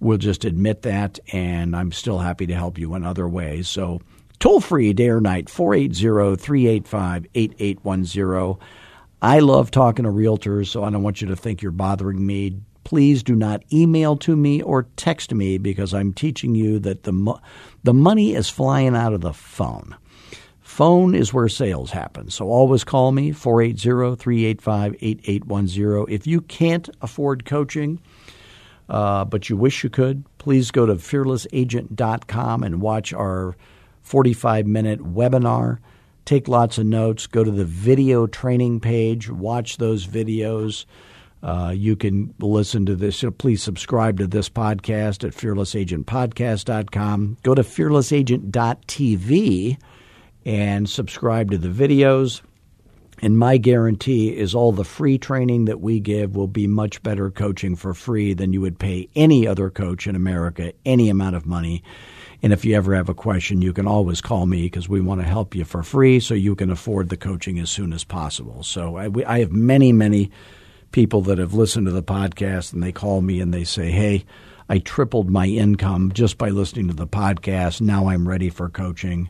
we'll 0.00 0.18
just 0.18 0.44
admit 0.44 0.82
that. 0.82 1.20
And 1.32 1.76
I'm 1.76 1.92
still 1.92 2.18
happy 2.18 2.46
to 2.46 2.54
help 2.54 2.78
you 2.78 2.94
in 2.94 3.04
other 3.04 3.28
ways. 3.28 3.68
So, 3.68 4.00
toll 4.40 4.60
free 4.60 4.92
day 4.92 5.08
or 5.08 5.20
night, 5.20 5.48
480 5.48 6.36
385 6.36 7.26
8810. 7.32 8.66
I 9.20 9.40
love 9.40 9.70
talking 9.70 10.04
to 10.04 10.10
realtors, 10.10 10.68
so 10.68 10.84
I 10.84 10.90
don't 10.90 11.02
want 11.02 11.20
you 11.20 11.28
to 11.28 11.36
think 11.36 11.60
you're 11.60 11.72
bothering 11.72 12.24
me. 12.24 12.56
Please 12.84 13.22
do 13.22 13.34
not 13.34 13.62
email 13.72 14.16
to 14.18 14.34
me 14.36 14.62
or 14.62 14.84
text 14.96 15.34
me 15.34 15.58
because 15.58 15.92
I'm 15.92 16.12
teaching 16.12 16.54
you 16.54 16.78
that 16.80 17.02
the, 17.02 17.12
mo- 17.12 17.40
the 17.82 17.92
money 17.92 18.34
is 18.34 18.48
flying 18.48 18.96
out 18.96 19.12
of 19.12 19.20
the 19.20 19.34
phone. 19.34 19.96
Phone 20.78 21.14
is 21.16 21.34
where 21.34 21.48
sales 21.48 21.90
happen. 21.90 22.30
So 22.30 22.50
always 22.50 22.84
call 22.84 23.10
me 23.10 23.32
480-385-8810. 23.32 26.04
If 26.08 26.24
you 26.24 26.40
can't 26.42 26.88
afford 27.02 27.44
coaching, 27.44 27.98
uh, 28.88 29.24
but 29.24 29.50
you 29.50 29.56
wish 29.56 29.82
you 29.82 29.90
could, 29.90 30.24
please 30.38 30.70
go 30.70 30.86
to 30.86 30.94
fearlessagent.com 30.94 32.62
and 32.62 32.80
watch 32.80 33.12
our 33.12 33.56
45 34.02 34.68
minute 34.68 35.00
webinar. 35.00 35.78
Take 36.24 36.46
lots 36.46 36.78
of 36.78 36.86
notes. 36.86 37.26
Go 37.26 37.42
to 37.42 37.50
the 37.50 37.64
video 37.64 38.28
training 38.28 38.78
page, 38.78 39.28
watch 39.28 39.78
those 39.78 40.06
videos. 40.06 40.84
Uh, 41.42 41.72
you 41.74 41.96
can 41.96 42.32
listen 42.38 42.86
to 42.86 42.94
this. 42.94 43.24
Please 43.38 43.64
subscribe 43.64 44.18
to 44.18 44.28
this 44.28 44.48
podcast 44.48 45.24
at 45.24 45.34
fearlessagentpodcast.com. 45.34 47.38
Go 47.42 47.56
to 47.56 47.62
fearlessagent.tv 47.62 49.76
and 50.48 50.88
subscribe 50.88 51.50
to 51.50 51.58
the 51.58 51.68
videos. 51.68 52.40
And 53.20 53.36
my 53.36 53.58
guarantee 53.58 54.34
is 54.34 54.54
all 54.54 54.72
the 54.72 54.82
free 54.82 55.18
training 55.18 55.66
that 55.66 55.82
we 55.82 56.00
give 56.00 56.34
will 56.34 56.48
be 56.48 56.66
much 56.66 57.02
better 57.02 57.30
coaching 57.30 57.76
for 57.76 57.92
free 57.92 58.32
than 58.32 58.54
you 58.54 58.62
would 58.62 58.78
pay 58.78 59.10
any 59.14 59.46
other 59.46 59.68
coach 59.68 60.06
in 60.06 60.16
America 60.16 60.72
any 60.86 61.10
amount 61.10 61.36
of 61.36 61.44
money. 61.44 61.82
And 62.42 62.54
if 62.54 62.64
you 62.64 62.76
ever 62.76 62.94
have 62.94 63.10
a 63.10 63.14
question, 63.14 63.60
you 63.60 63.74
can 63.74 63.86
always 63.86 64.22
call 64.22 64.46
me 64.46 64.62
because 64.62 64.88
we 64.88 65.02
want 65.02 65.20
to 65.20 65.26
help 65.26 65.54
you 65.54 65.66
for 65.66 65.82
free 65.82 66.18
so 66.18 66.32
you 66.32 66.54
can 66.54 66.70
afford 66.70 67.10
the 67.10 67.18
coaching 67.18 67.58
as 67.58 67.70
soon 67.70 67.92
as 67.92 68.04
possible. 68.04 68.62
So 68.62 68.96
I, 68.96 69.08
we, 69.08 69.26
I 69.26 69.40
have 69.40 69.52
many, 69.52 69.92
many 69.92 70.30
people 70.92 71.20
that 71.22 71.36
have 71.36 71.52
listened 71.52 71.88
to 71.88 71.92
the 71.92 72.02
podcast 72.02 72.72
and 72.72 72.82
they 72.82 72.92
call 72.92 73.20
me 73.20 73.40
and 73.42 73.52
they 73.52 73.64
say, 73.64 73.90
hey, 73.90 74.24
I 74.66 74.78
tripled 74.78 75.28
my 75.28 75.46
income 75.46 76.12
just 76.12 76.38
by 76.38 76.48
listening 76.48 76.88
to 76.88 76.94
the 76.94 77.06
podcast. 77.06 77.82
Now 77.82 78.08
I'm 78.08 78.26
ready 78.26 78.48
for 78.48 78.70
coaching. 78.70 79.28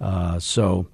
Uh, 0.00 0.38
so, 0.38 0.86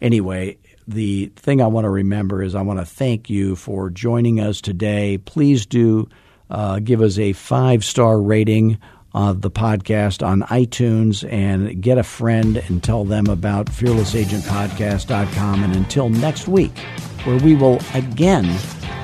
anyway, 0.00 0.58
the 0.86 1.26
thing 1.36 1.62
I 1.62 1.66
want 1.66 1.84
to 1.84 1.90
remember 1.90 2.42
is 2.42 2.54
I 2.54 2.62
want 2.62 2.78
to 2.80 2.84
thank 2.84 3.30
you 3.30 3.56
for 3.56 3.90
joining 3.90 4.40
us 4.40 4.60
today. 4.60 5.18
Please 5.18 5.66
do 5.66 6.08
uh, 6.50 6.80
give 6.80 7.00
us 7.00 7.18
a 7.18 7.32
five 7.32 7.84
star 7.84 8.20
rating 8.20 8.78
of 9.12 9.40
the 9.40 9.50
podcast 9.50 10.24
on 10.24 10.42
iTunes 10.42 11.28
and 11.30 11.82
get 11.82 11.98
a 11.98 12.02
friend 12.02 12.56
and 12.56 12.82
tell 12.82 13.04
them 13.04 13.26
about 13.26 13.66
fearlessagentpodcast.com. 13.66 15.64
And 15.64 15.74
until 15.74 16.08
next 16.08 16.48
week, 16.48 16.76
where 17.24 17.38
we 17.38 17.54
will 17.54 17.80
again 17.94 18.56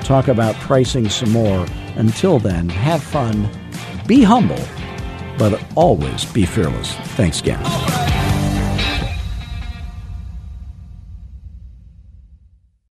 talk 0.03 0.27
about 0.27 0.55
pricing 0.55 1.09
some 1.09 1.31
more. 1.31 1.65
Until 1.95 2.39
then, 2.39 2.69
have 2.69 3.03
fun, 3.03 3.49
be 4.07 4.23
humble, 4.23 4.63
but 5.37 5.61
always 5.75 6.23
be 6.25 6.45
fearless. 6.45 6.93
Thanks 7.15 7.41
again. 7.41 8.16